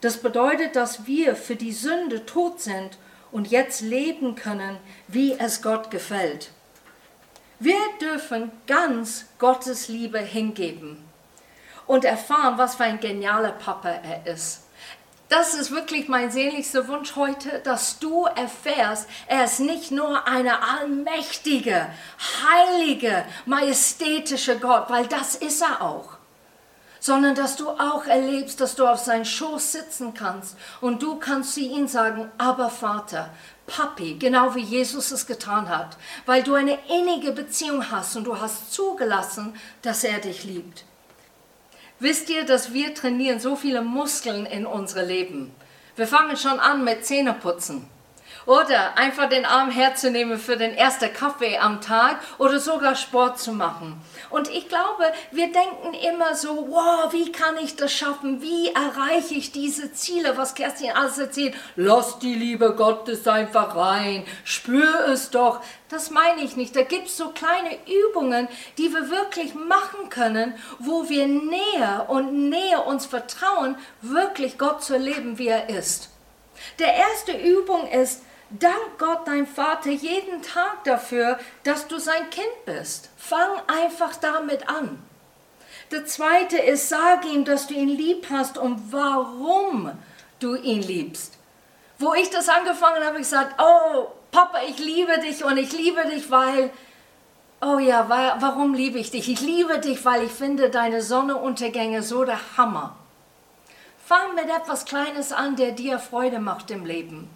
Das 0.00 0.16
bedeutet, 0.18 0.76
dass 0.76 1.06
wir 1.06 1.36
für 1.36 1.56
die 1.56 1.72
Sünde 1.72 2.24
tot 2.24 2.60
sind 2.60 2.98
und 3.32 3.48
jetzt 3.48 3.82
leben 3.82 4.34
können, 4.34 4.78
wie 5.08 5.38
es 5.38 5.62
Gott 5.62 5.90
gefällt. 5.90 6.50
Wir 7.58 7.78
dürfen 8.00 8.50
ganz 8.66 9.26
Gottes 9.38 9.88
Liebe 9.88 10.18
hingeben 10.18 10.96
und 11.86 12.06
erfahren, 12.06 12.56
was 12.56 12.76
für 12.76 12.84
ein 12.84 13.00
genialer 13.00 13.52
Papa 13.52 13.90
er 13.90 14.26
ist. 14.32 14.62
Das 15.28 15.54
ist 15.54 15.70
wirklich 15.70 16.08
mein 16.08 16.30
sehnlichster 16.30 16.88
Wunsch 16.88 17.14
heute, 17.14 17.60
dass 17.60 17.98
du 18.00 18.24
erfährst, 18.24 19.08
er 19.28 19.44
ist 19.44 19.60
nicht 19.60 19.92
nur 19.92 20.26
eine 20.26 20.60
allmächtige, 20.62 21.86
heilige, 22.42 23.24
majestätische 23.44 24.58
Gott, 24.58 24.88
weil 24.88 25.06
das 25.06 25.36
ist 25.36 25.60
er 25.62 25.82
auch 25.82 26.19
sondern 27.00 27.34
dass 27.34 27.56
du 27.56 27.70
auch 27.70 28.06
erlebst, 28.06 28.60
dass 28.60 28.76
du 28.76 28.86
auf 28.86 29.00
seinen 29.00 29.24
Schoß 29.24 29.72
sitzen 29.72 30.14
kannst 30.14 30.56
und 30.80 31.02
du 31.02 31.16
kannst 31.16 31.54
zu 31.54 31.60
ihm 31.60 31.88
sagen, 31.88 32.30
aber 32.38 32.70
Vater, 32.70 33.30
Papi, 33.66 34.16
genau 34.18 34.54
wie 34.54 34.62
Jesus 34.62 35.10
es 35.10 35.26
getan 35.26 35.68
hat, 35.68 35.96
weil 36.26 36.42
du 36.42 36.54
eine 36.54 36.78
innige 36.88 37.32
Beziehung 37.32 37.90
hast 37.90 38.16
und 38.16 38.24
du 38.24 38.38
hast 38.40 38.72
zugelassen, 38.72 39.54
dass 39.82 40.04
er 40.04 40.18
dich 40.18 40.44
liebt. 40.44 40.84
Wisst 41.98 42.30
ihr, 42.30 42.44
dass 42.44 42.72
wir 42.72 42.94
trainieren 42.94 43.40
so 43.40 43.56
viele 43.56 43.82
Muskeln 43.82 44.46
in 44.46 44.66
unserem 44.66 45.08
Leben? 45.08 45.54
Wir 45.96 46.06
fangen 46.06 46.36
schon 46.36 46.58
an 46.58 46.82
mit 46.82 47.04
Zähneputzen. 47.04 47.86
Oder 48.46 48.96
einfach 48.96 49.28
den 49.28 49.44
Arm 49.44 49.70
herzunehmen 49.70 50.38
für 50.38 50.56
den 50.56 50.74
ersten 50.74 51.12
Kaffee 51.12 51.58
am 51.58 51.80
Tag 51.80 52.20
oder 52.38 52.58
sogar 52.58 52.94
Sport 52.94 53.38
zu 53.38 53.52
machen. 53.52 54.00
Und 54.30 54.48
ich 54.48 54.68
glaube, 54.68 55.04
wir 55.30 55.52
denken 55.52 55.94
immer 56.08 56.34
so, 56.34 56.68
wow, 56.70 57.12
wie 57.12 57.32
kann 57.32 57.56
ich 57.62 57.76
das 57.76 57.92
schaffen? 57.92 58.40
Wie 58.40 58.68
erreiche 58.72 59.34
ich 59.34 59.52
diese 59.52 59.92
Ziele, 59.92 60.36
was 60.36 60.54
Kerstin 60.54 60.92
alles 60.92 61.18
erzählt? 61.18 61.54
Lass 61.76 62.18
die 62.18 62.34
Liebe 62.34 62.74
Gottes 62.74 63.26
einfach 63.26 63.76
rein, 63.76 64.24
spür 64.44 65.06
es 65.08 65.30
doch. 65.30 65.60
Das 65.88 66.10
meine 66.10 66.42
ich 66.42 66.56
nicht. 66.56 66.76
Da 66.76 66.82
gibt 66.82 67.08
es 67.08 67.16
so 67.16 67.30
kleine 67.30 67.76
Übungen, 68.10 68.48
die 68.78 68.92
wir 68.92 69.10
wirklich 69.10 69.54
machen 69.54 70.08
können, 70.08 70.54
wo 70.78 71.08
wir 71.08 71.26
näher 71.26 72.06
und 72.08 72.48
näher 72.48 72.86
uns 72.86 73.06
vertrauen, 73.06 73.76
wirklich 74.00 74.56
Gott 74.56 74.84
zu 74.84 74.94
erleben, 74.94 75.38
wie 75.38 75.48
er 75.48 75.68
ist. 75.68 76.10
Der 76.78 76.94
erste 76.94 77.32
Übung 77.32 77.88
ist, 77.88 78.22
Dank 78.50 78.98
Gott, 78.98 79.28
dein 79.28 79.46
Vater, 79.46 79.90
jeden 79.90 80.42
Tag 80.42 80.82
dafür, 80.82 81.38
dass 81.62 81.86
du 81.86 81.98
sein 82.00 82.30
Kind 82.30 82.64
bist. 82.66 83.08
Fang 83.16 83.60
einfach 83.68 84.16
damit 84.16 84.68
an. 84.68 85.00
Der 85.92 86.04
zweite 86.04 86.58
ist, 86.58 86.88
sag 86.88 87.24
ihm, 87.26 87.44
dass 87.44 87.68
du 87.68 87.74
ihn 87.74 87.88
lieb 87.88 88.26
hast 88.28 88.58
und 88.58 88.92
warum 88.92 89.92
du 90.40 90.56
ihn 90.56 90.82
liebst. 90.82 91.34
Wo 91.98 92.12
ich 92.14 92.30
das 92.30 92.48
angefangen 92.48 93.04
habe, 93.04 93.16
ich 93.16 93.22
gesagt, 93.22 93.54
oh, 93.60 94.06
Papa, 94.32 94.58
ich 94.68 94.78
liebe 94.78 95.20
dich 95.20 95.44
und 95.44 95.56
ich 95.56 95.72
liebe 95.72 96.04
dich, 96.06 96.28
weil, 96.30 96.70
oh 97.60 97.78
ja, 97.78 98.08
warum 98.08 98.74
liebe 98.74 98.98
ich 98.98 99.12
dich? 99.12 99.28
Ich 99.28 99.40
liebe 99.40 99.78
dich, 99.78 100.04
weil 100.04 100.24
ich 100.24 100.32
finde 100.32 100.70
deine 100.70 101.02
Sonnenuntergänge 101.02 102.02
so 102.02 102.24
der 102.24 102.40
Hammer. 102.56 102.96
Fang 104.10 104.34
mit 104.34 104.46
etwas 104.48 104.86
Kleines 104.86 105.30
an, 105.30 105.54
der 105.54 105.70
dir 105.70 106.00
Freude 106.00 106.40
macht 106.40 106.72
im 106.72 106.84
Leben. 106.84 107.30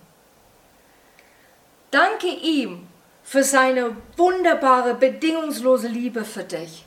Danke 1.93 2.27
ihm 2.27 2.89
für 3.23 3.45
seine 3.45 3.97
wunderbare, 4.17 4.95
bedingungslose 4.95 5.87
Liebe 5.87 6.25
für 6.25 6.43
dich. 6.43 6.85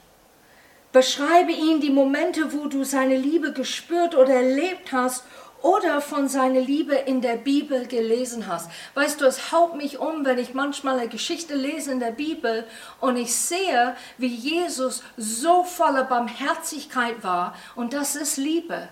Beschreibe 0.92 1.54
ihm 1.54 1.80
die 1.80 1.90
Momente, 1.90 2.52
wo 2.52 2.68
du 2.68 2.84
seine 2.84 3.16
Liebe 3.16 3.54
gespürt 3.54 4.14
oder 4.14 4.34
erlebt 4.34 4.92
hast 4.92 5.24
oder 5.62 6.02
von 6.02 6.28
seiner 6.28 6.60
Liebe 6.60 6.96
in 6.96 7.22
der 7.22 7.38
Bibel 7.38 7.88
gelesen 7.88 8.48
hast. 8.48 8.70
Weißt 8.94 9.22
du, 9.22 9.26
es 9.26 9.54
haut 9.54 9.78
mich 9.78 10.00
um, 10.00 10.26
wenn 10.26 10.38
ich 10.38 10.54
manchmal 10.54 11.00
eine 11.00 11.08
Geschichte 11.08 11.56
lese 11.56 11.94
in 11.94 12.02
der 12.02 12.12
Bibel 12.12 12.68
und 13.00 13.16
ich 13.16 13.34
sehe, 13.34 13.96
wie 14.18 14.28
Jesus 14.28 15.02
so 15.16 15.64
voller 15.64 16.04
Barmherzigkeit 16.04 17.24
war 17.24 17.56
und 17.78 17.94
das 17.94 18.18
ist 18.18 18.36
Liebe 18.36 18.90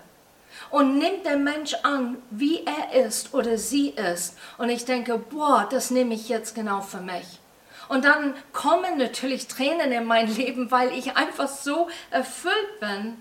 und 0.70 0.98
nimmt 0.98 1.26
der 1.26 1.38
Mensch 1.38 1.74
an, 1.84 2.18
wie 2.30 2.66
er 2.66 3.06
ist 3.06 3.34
oder 3.34 3.58
sie 3.58 3.90
ist. 3.90 4.38
Und 4.58 4.70
ich 4.70 4.86
denke, 4.86 5.18
boah, 5.18 5.68
das 5.70 5.92
nehme 5.92 6.14
ich 6.14 6.30
jetzt 6.30 6.56
genau 6.56 6.82
für 6.82 7.02
mich. 7.02 7.40
Und 7.88 8.06
dann 8.06 8.34
kommen 8.52 8.98
natürlich 8.98 9.48
Tränen 9.48 9.92
in 9.92 10.06
mein 10.06 10.34
Leben, 10.36 10.72
weil 10.72 10.92
ich 10.92 11.16
einfach 11.16 11.48
so 11.48 11.88
erfüllt 12.10 12.80
bin, 12.80 13.18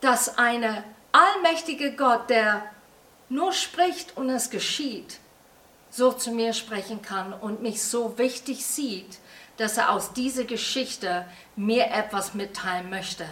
dass 0.00 0.38
eine 0.38 0.84
allmächtige 1.12 1.92
Gott, 1.92 2.30
der 2.30 2.62
nur 3.28 3.52
spricht 3.52 4.16
und 4.16 4.30
es 4.30 4.50
geschieht, 4.50 5.18
so 5.90 6.12
zu 6.12 6.30
mir 6.30 6.52
sprechen 6.52 7.02
kann 7.02 7.32
und 7.32 7.62
mich 7.62 7.82
so 7.82 8.18
wichtig 8.18 8.64
sieht, 8.64 9.18
dass 9.56 9.76
er 9.76 9.90
aus 9.90 10.12
dieser 10.12 10.44
Geschichte 10.44 11.24
mir 11.56 11.86
etwas 11.86 12.34
mitteilen 12.34 12.90
möchte. 12.90 13.26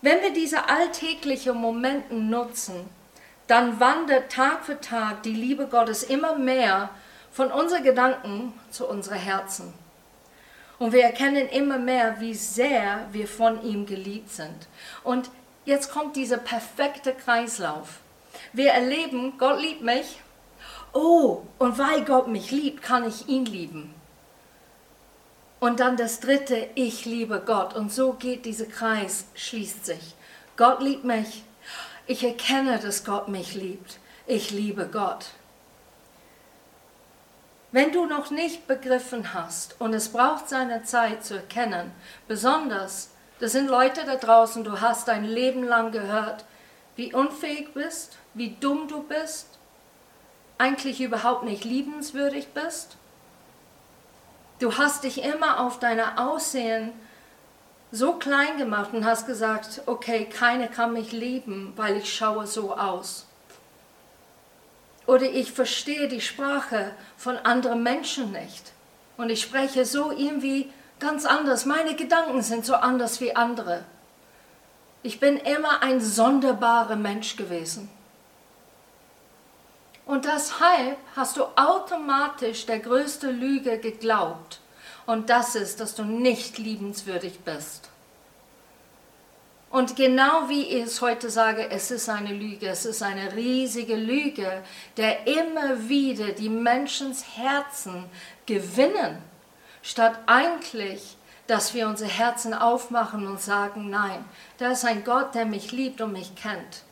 Wenn 0.00 0.22
wir 0.22 0.32
diese 0.32 0.68
alltäglichen 0.68 1.56
Momente 1.56 2.14
nutzen, 2.14 2.88
dann 3.48 3.80
wandert 3.80 4.30
Tag 4.30 4.64
für 4.64 4.80
Tag 4.80 5.24
die 5.24 5.32
Liebe 5.32 5.66
Gottes 5.66 6.04
immer 6.04 6.36
mehr 6.36 6.90
von 7.32 7.50
unseren 7.50 7.82
Gedanken 7.82 8.52
zu 8.70 8.86
unseren 8.86 9.18
Herzen. 9.18 9.72
Und 10.78 10.92
wir 10.92 11.02
erkennen 11.02 11.48
immer 11.48 11.78
mehr, 11.78 12.20
wie 12.20 12.34
sehr 12.34 13.08
wir 13.10 13.26
von 13.26 13.62
ihm 13.64 13.86
geliebt 13.86 14.30
sind. 14.30 14.68
Und 15.02 15.30
jetzt 15.64 15.90
kommt 15.90 16.14
dieser 16.14 16.38
perfekte 16.38 17.12
Kreislauf. 17.12 17.98
Wir 18.52 18.70
erleben, 18.70 19.36
Gott 19.38 19.60
liebt 19.60 19.82
mich. 19.82 20.20
Oh, 20.92 21.42
und 21.58 21.76
weil 21.76 22.04
Gott 22.04 22.28
mich 22.28 22.52
liebt, 22.52 22.82
kann 22.82 23.06
ich 23.06 23.28
ihn 23.28 23.46
lieben. 23.46 23.97
Und 25.60 25.80
dann 25.80 25.96
das 25.96 26.20
dritte, 26.20 26.68
ich 26.74 27.04
liebe 27.04 27.42
Gott. 27.44 27.74
Und 27.74 27.92
so 27.92 28.12
geht 28.12 28.44
dieser 28.44 28.66
Kreis, 28.66 29.26
schließt 29.34 29.86
sich. 29.86 30.14
Gott 30.56 30.80
liebt 30.80 31.04
mich. 31.04 31.42
Ich 32.06 32.24
erkenne, 32.24 32.78
dass 32.78 33.04
Gott 33.04 33.28
mich 33.28 33.54
liebt. 33.54 33.98
Ich 34.26 34.50
liebe 34.50 34.86
Gott. 34.86 35.26
Wenn 37.70 37.92
du 37.92 38.06
noch 38.06 38.30
nicht 38.30 38.66
begriffen 38.66 39.34
hast 39.34 39.78
und 39.78 39.92
es 39.92 40.08
braucht 40.08 40.48
seine 40.48 40.84
Zeit 40.84 41.24
zu 41.24 41.34
erkennen, 41.34 41.92
besonders, 42.26 43.10
das 43.40 43.52
sind 43.52 43.68
Leute 43.68 44.06
da 44.06 44.16
draußen, 44.16 44.64
du 44.64 44.80
hast 44.80 45.08
dein 45.08 45.24
Leben 45.24 45.64
lang 45.64 45.92
gehört, 45.92 46.44
wie 46.96 47.12
unfähig 47.12 47.74
bist, 47.74 48.16
wie 48.32 48.56
dumm 48.58 48.88
du 48.88 49.02
bist, 49.02 49.58
eigentlich 50.56 51.00
überhaupt 51.00 51.44
nicht 51.44 51.64
liebenswürdig 51.64 52.48
bist, 52.48 52.96
Du 54.58 54.76
hast 54.76 55.04
dich 55.04 55.22
immer 55.22 55.60
auf 55.60 55.78
deine 55.78 56.18
Aussehen 56.18 56.92
so 57.92 58.14
klein 58.14 58.58
gemacht 58.58 58.92
und 58.92 59.04
hast 59.04 59.26
gesagt, 59.26 59.82
okay, 59.86 60.26
keiner 60.26 60.68
kann 60.68 60.92
mich 60.92 61.12
lieben, 61.12 61.72
weil 61.76 61.96
ich 61.96 62.12
schaue 62.12 62.46
so 62.46 62.76
aus. 62.76 63.26
Oder 65.06 65.30
ich 65.30 65.52
verstehe 65.52 66.08
die 66.08 66.20
Sprache 66.20 66.92
von 67.16 67.38
anderen 67.38 67.82
Menschen 67.82 68.32
nicht. 68.32 68.72
Und 69.16 69.30
ich 69.30 69.40
spreche 69.40 69.86
so 69.86 70.10
irgendwie 70.10 70.70
ganz 70.98 71.24
anders. 71.24 71.64
Meine 71.64 71.94
Gedanken 71.94 72.42
sind 72.42 72.66
so 72.66 72.74
anders 72.74 73.20
wie 73.20 73.34
andere. 73.34 73.84
Ich 75.02 75.20
bin 75.20 75.38
immer 75.38 75.82
ein 75.82 76.00
sonderbarer 76.00 76.96
Mensch 76.96 77.36
gewesen. 77.36 77.88
Und 80.08 80.24
deshalb 80.24 80.96
hast 81.14 81.36
du 81.36 81.44
automatisch 81.54 82.64
der 82.64 82.78
größte 82.78 83.30
Lüge 83.30 83.76
geglaubt. 83.76 84.58
Und 85.04 85.28
das 85.28 85.54
ist, 85.54 85.80
dass 85.80 85.94
du 85.94 86.02
nicht 86.02 86.56
liebenswürdig 86.56 87.40
bist. 87.40 87.90
Und 89.68 89.96
genau 89.96 90.48
wie 90.48 90.62
ich 90.62 90.84
es 90.84 91.02
heute 91.02 91.28
sage, 91.28 91.70
es 91.70 91.90
ist 91.90 92.08
eine 92.08 92.32
Lüge, 92.32 92.68
es 92.68 92.86
ist 92.86 93.02
eine 93.02 93.36
riesige 93.36 93.96
Lüge, 93.96 94.62
der 94.96 95.26
immer 95.26 95.90
wieder 95.90 96.28
die 96.28 96.48
Menschens 96.48 97.36
Herzen 97.36 98.06
gewinnen, 98.46 99.18
statt 99.82 100.18
eigentlich, 100.24 101.18
dass 101.48 101.74
wir 101.74 101.86
unsere 101.86 102.08
Herzen 102.08 102.54
aufmachen 102.54 103.26
und 103.26 103.42
sagen, 103.42 103.90
nein, 103.90 104.24
da 104.56 104.70
ist 104.70 104.86
ein 104.86 105.04
Gott, 105.04 105.34
der 105.34 105.44
mich 105.44 105.70
liebt 105.70 106.00
und 106.00 106.12
mich 106.14 106.34
kennt. 106.34 106.87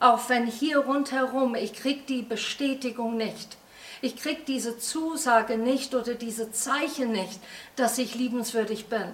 Auch 0.00 0.28
wenn 0.28 0.46
hier 0.46 0.78
rundherum, 0.78 1.54
ich 1.54 1.72
krieg 1.72 2.06
die 2.06 2.22
Bestätigung 2.22 3.16
nicht. 3.16 3.56
Ich 4.02 4.16
krieg 4.16 4.46
diese 4.46 4.78
Zusage 4.78 5.58
nicht 5.58 5.94
oder 5.94 6.14
diese 6.14 6.50
Zeichen 6.52 7.12
nicht, 7.12 7.38
dass 7.76 7.98
ich 7.98 8.14
liebenswürdig 8.14 8.86
bin 8.86 9.12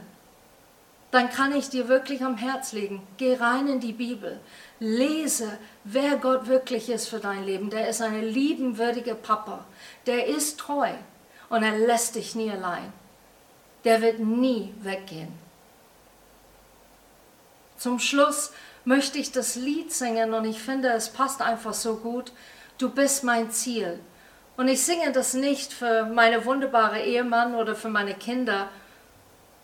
dann 1.16 1.30
kann 1.30 1.54
ich 1.54 1.70
dir 1.70 1.88
wirklich 1.88 2.22
am 2.22 2.36
Herz 2.36 2.72
legen. 2.72 3.00
Geh 3.16 3.36
rein 3.36 3.68
in 3.68 3.80
die 3.80 3.94
Bibel. 3.94 4.38
Lese, 4.80 5.58
wer 5.84 6.16
Gott 6.16 6.46
wirklich 6.46 6.90
ist 6.90 7.08
für 7.08 7.20
dein 7.20 7.44
Leben. 7.44 7.70
Der 7.70 7.88
ist 7.88 8.02
eine 8.02 8.20
liebenwürdige 8.20 9.14
Papa. 9.14 9.64
Der 10.04 10.26
ist 10.26 10.58
treu 10.58 10.90
und 11.48 11.62
er 11.62 11.78
lässt 11.78 12.16
dich 12.16 12.34
nie 12.34 12.50
allein. 12.50 12.92
Der 13.84 14.02
wird 14.02 14.18
nie 14.18 14.74
weggehen. 14.82 15.32
Zum 17.78 17.98
Schluss 17.98 18.52
möchte 18.86 19.18
ich 19.18 19.30
das 19.32 19.56
Lied 19.56 19.92
singen 19.92 20.32
und 20.32 20.46
ich 20.46 20.62
finde, 20.62 20.88
es 20.88 21.10
passt 21.10 21.42
einfach 21.42 21.74
so 21.74 21.96
gut. 21.96 22.32
Du 22.78 22.88
bist 22.88 23.22
mein 23.22 23.50
Ziel. 23.50 23.98
Und 24.56 24.68
ich 24.68 24.82
singe 24.82 25.12
das 25.12 25.34
nicht 25.34 25.74
für 25.74 26.06
meine 26.06 26.46
wunderbare 26.46 27.02
Ehemann 27.02 27.54
oder 27.54 27.74
für 27.74 27.90
meine 27.90 28.14
Kinder, 28.14 28.70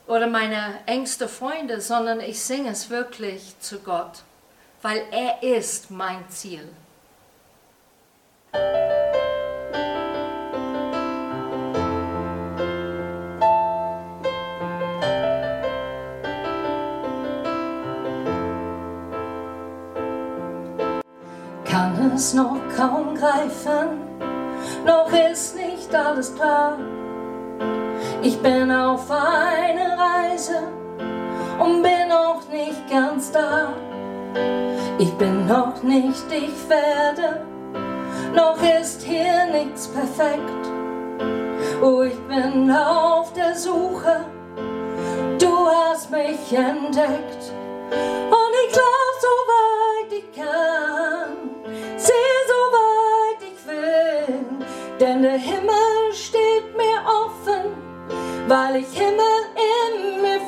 oder 0.07 0.27
meine 0.27 0.81
engste 0.87 1.29
Freunde, 1.29 1.81
sondern 1.81 2.21
ich 2.21 2.41
singe 2.41 2.71
es 2.71 2.91
wirklich 2.91 3.59
zu 3.61 3.79
Gott, 3.79 4.23
weil 4.83 5.03
er 5.11 5.43
ist 5.43 5.91
mein 5.91 6.29
Ziel. 6.29 6.69
Es 22.15 22.35
noch 22.35 22.59
kaum 22.77 23.15
greifen, 23.15 24.01
noch 24.87 25.11
ist 25.13 25.57
nicht 25.57 25.95
alles 25.95 26.35
klar 26.35 26.79
ich 28.23 28.39
bin 28.41 28.71
auf 28.71 29.11
einer 29.11 29.99
Reise 29.99 30.63
und 31.59 31.83
bin 31.83 32.09
noch 32.09 32.43
nicht 32.51 32.89
ganz 32.89 33.33
da. 33.33 33.73
Ich 34.99 35.13
bin 35.15 35.47
noch 35.47 35.83
nicht, 35.83 36.25
ich 36.31 36.69
werde, 36.69 37.45
noch 38.35 38.57
ist 38.81 39.03
hier 39.03 39.47
nichts 39.47 39.89
perfekt. 39.89 40.41
Oh, 41.83 42.03
ich 42.03 42.19
bin 42.29 42.71
auf 42.71 43.33
der 43.33 43.57
Suche, 43.57 44.25
du 45.41 45.67
hast 45.67 46.11
mich 46.13 46.53
entdeckt. 46.53 47.53
Und 47.91 48.53
ich 48.67 48.77
lauf 48.77 49.17
so 49.21 49.35
weit 49.51 50.13
ich 50.13 50.33
kann, 50.37 51.42
denn 55.03 55.21
der 55.23 55.37
Himmel 55.37 56.13
steht 56.13 56.77
mir 56.77 56.99
offen 57.23 57.73
weil 58.47 58.77
ich 58.77 58.93
Himmel 58.93 59.39
in 59.73 60.23
mir 60.23 60.41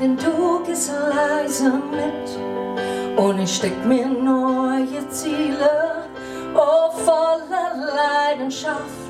denn 0.00 0.16
du 0.16 0.62
gehst 0.64 0.90
leise 0.90 1.72
mit. 1.90 3.18
Und 3.18 3.40
ich 3.40 3.56
steck 3.56 3.84
mir 3.84 4.06
neue 4.06 5.08
Ziele, 5.10 6.04
oh 6.54 6.90
voller 6.90 7.72
Leidenschaft. 7.96 9.08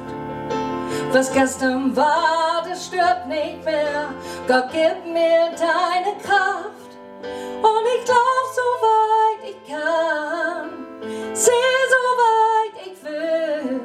Was 1.12 1.32
gestern 1.32 1.94
war, 1.96 2.64
das 2.68 2.86
stört 2.86 3.26
nicht 3.28 3.64
mehr. 3.64 4.12
Gott, 4.46 4.68
gib 4.72 5.04
mir 5.12 5.50
deine 5.56 6.16
Kraft. 6.22 6.90
Und 7.22 7.84
ich 7.96 8.08
lauf 8.08 8.48
so 8.54 8.68
weit 8.86 9.50
ich 9.50 9.72
kann, 9.72 10.70
seh 11.34 11.50
so 11.92 12.04
weit 12.24 12.86
ich 12.86 13.04
will. 13.04 13.80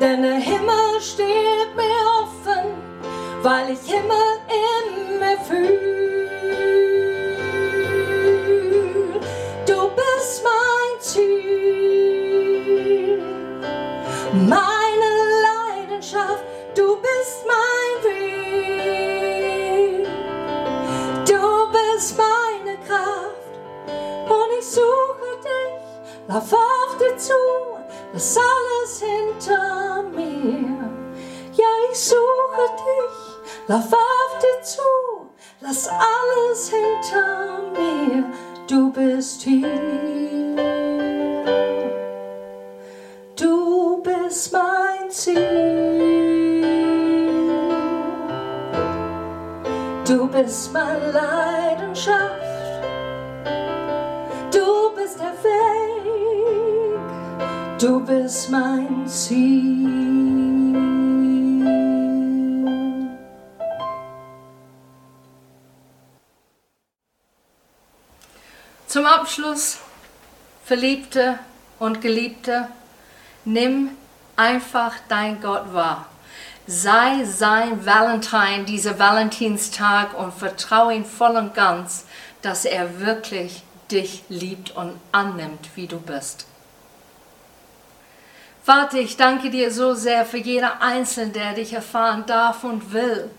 Denn 0.00 0.22
der 0.22 0.34
Himmel 0.34 1.00
steht 1.00 1.76
mir 1.76 2.02
offen, 2.22 2.72
weil 3.42 3.70
ich 3.70 3.80
Himmel 3.90 4.40
in 4.48 5.18
mir 5.18 5.38
fühle. 5.38 5.93
Du 57.78 58.00
bist 58.00 58.50
mein 58.50 59.06
Ziel. 59.06 59.84
Zum 68.86 69.06
Abschluss, 69.06 69.78
Verliebte 70.64 71.38
und 71.80 72.00
Geliebte, 72.00 72.68
nimm 73.44 73.90
einfach 74.36 74.94
dein 75.08 75.40
Gott 75.40 75.74
wahr. 75.74 76.06
Sei 76.66 77.24
sein 77.24 77.84
Valentine, 77.84 78.64
dieser 78.64 78.98
Valentinstag 78.98 80.16
und 80.16 80.32
vertraue 80.32 80.94
ihm 80.94 81.04
voll 81.04 81.36
und 81.36 81.54
ganz, 81.54 82.06
dass 82.40 82.64
er 82.64 83.00
wirklich 83.00 83.62
dich 83.90 84.22
liebt 84.28 84.70
und 84.70 84.98
annimmt, 85.12 85.70
wie 85.74 85.86
du 85.86 85.98
bist. 85.98 86.46
Vater, 88.64 88.96
ich 88.96 89.18
danke 89.18 89.50
dir 89.50 89.70
so 89.70 89.92
sehr 89.92 90.24
für 90.24 90.38
jeder 90.38 90.80
Einzelne, 90.80 91.32
der 91.32 91.52
dich 91.52 91.74
erfahren 91.74 92.24
darf 92.26 92.64
und 92.64 92.94
will. 92.94 93.30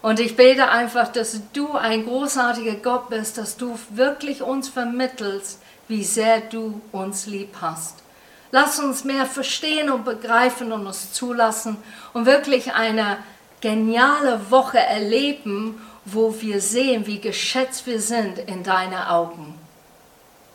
Und 0.00 0.18
ich 0.18 0.34
bete 0.34 0.70
einfach, 0.70 1.08
dass 1.08 1.38
du 1.52 1.74
ein 1.74 2.06
großartiger 2.06 2.76
Gott 2.76 3.10
bist, 3.10 3.36
dass 3.36 3.58
du 3.58 3.78
wirklich 3.90 4.40
uns 4.40 4.70
vermittelst, 4.70 5.60
wie 5.88 6.02
sehr 6.02 6.40
du 6.40 6.80
uns 6.90 7.26
lieb 7.26 7.56
hast. 7.60 8.02
Lass 8.50 8.80
uns 8.80 9.04
mehr 9.04 9.26
verstehen 9.26 9.90
und 9.90 10.06
begreifen 10.06 10.72
und 10.72 10.86
uns 10.86 11.12
zulassen 11.12 11.76
und 12.14 12.24
wirklich 12.24 12.72
eine 12.72 13.18
geniale 13.60 14.50
Woche 14.50 14.78
erleben, 14.78 15.82
wo 16.06 16.34
wir 16.40 16.62
sehen, 16.62 17.06
wie 17.06 17.20
geschätzt 17.20 17.86
wir 17.86 18.00
sind 18.00 18.38
in 18.38 18.62
deinen 18.62 18.94
Augen. 18.94 19.54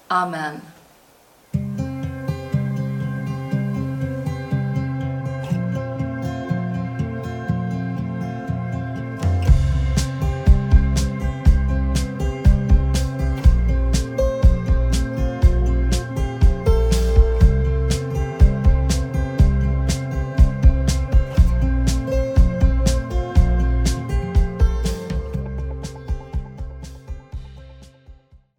Amen. 0.10 0.77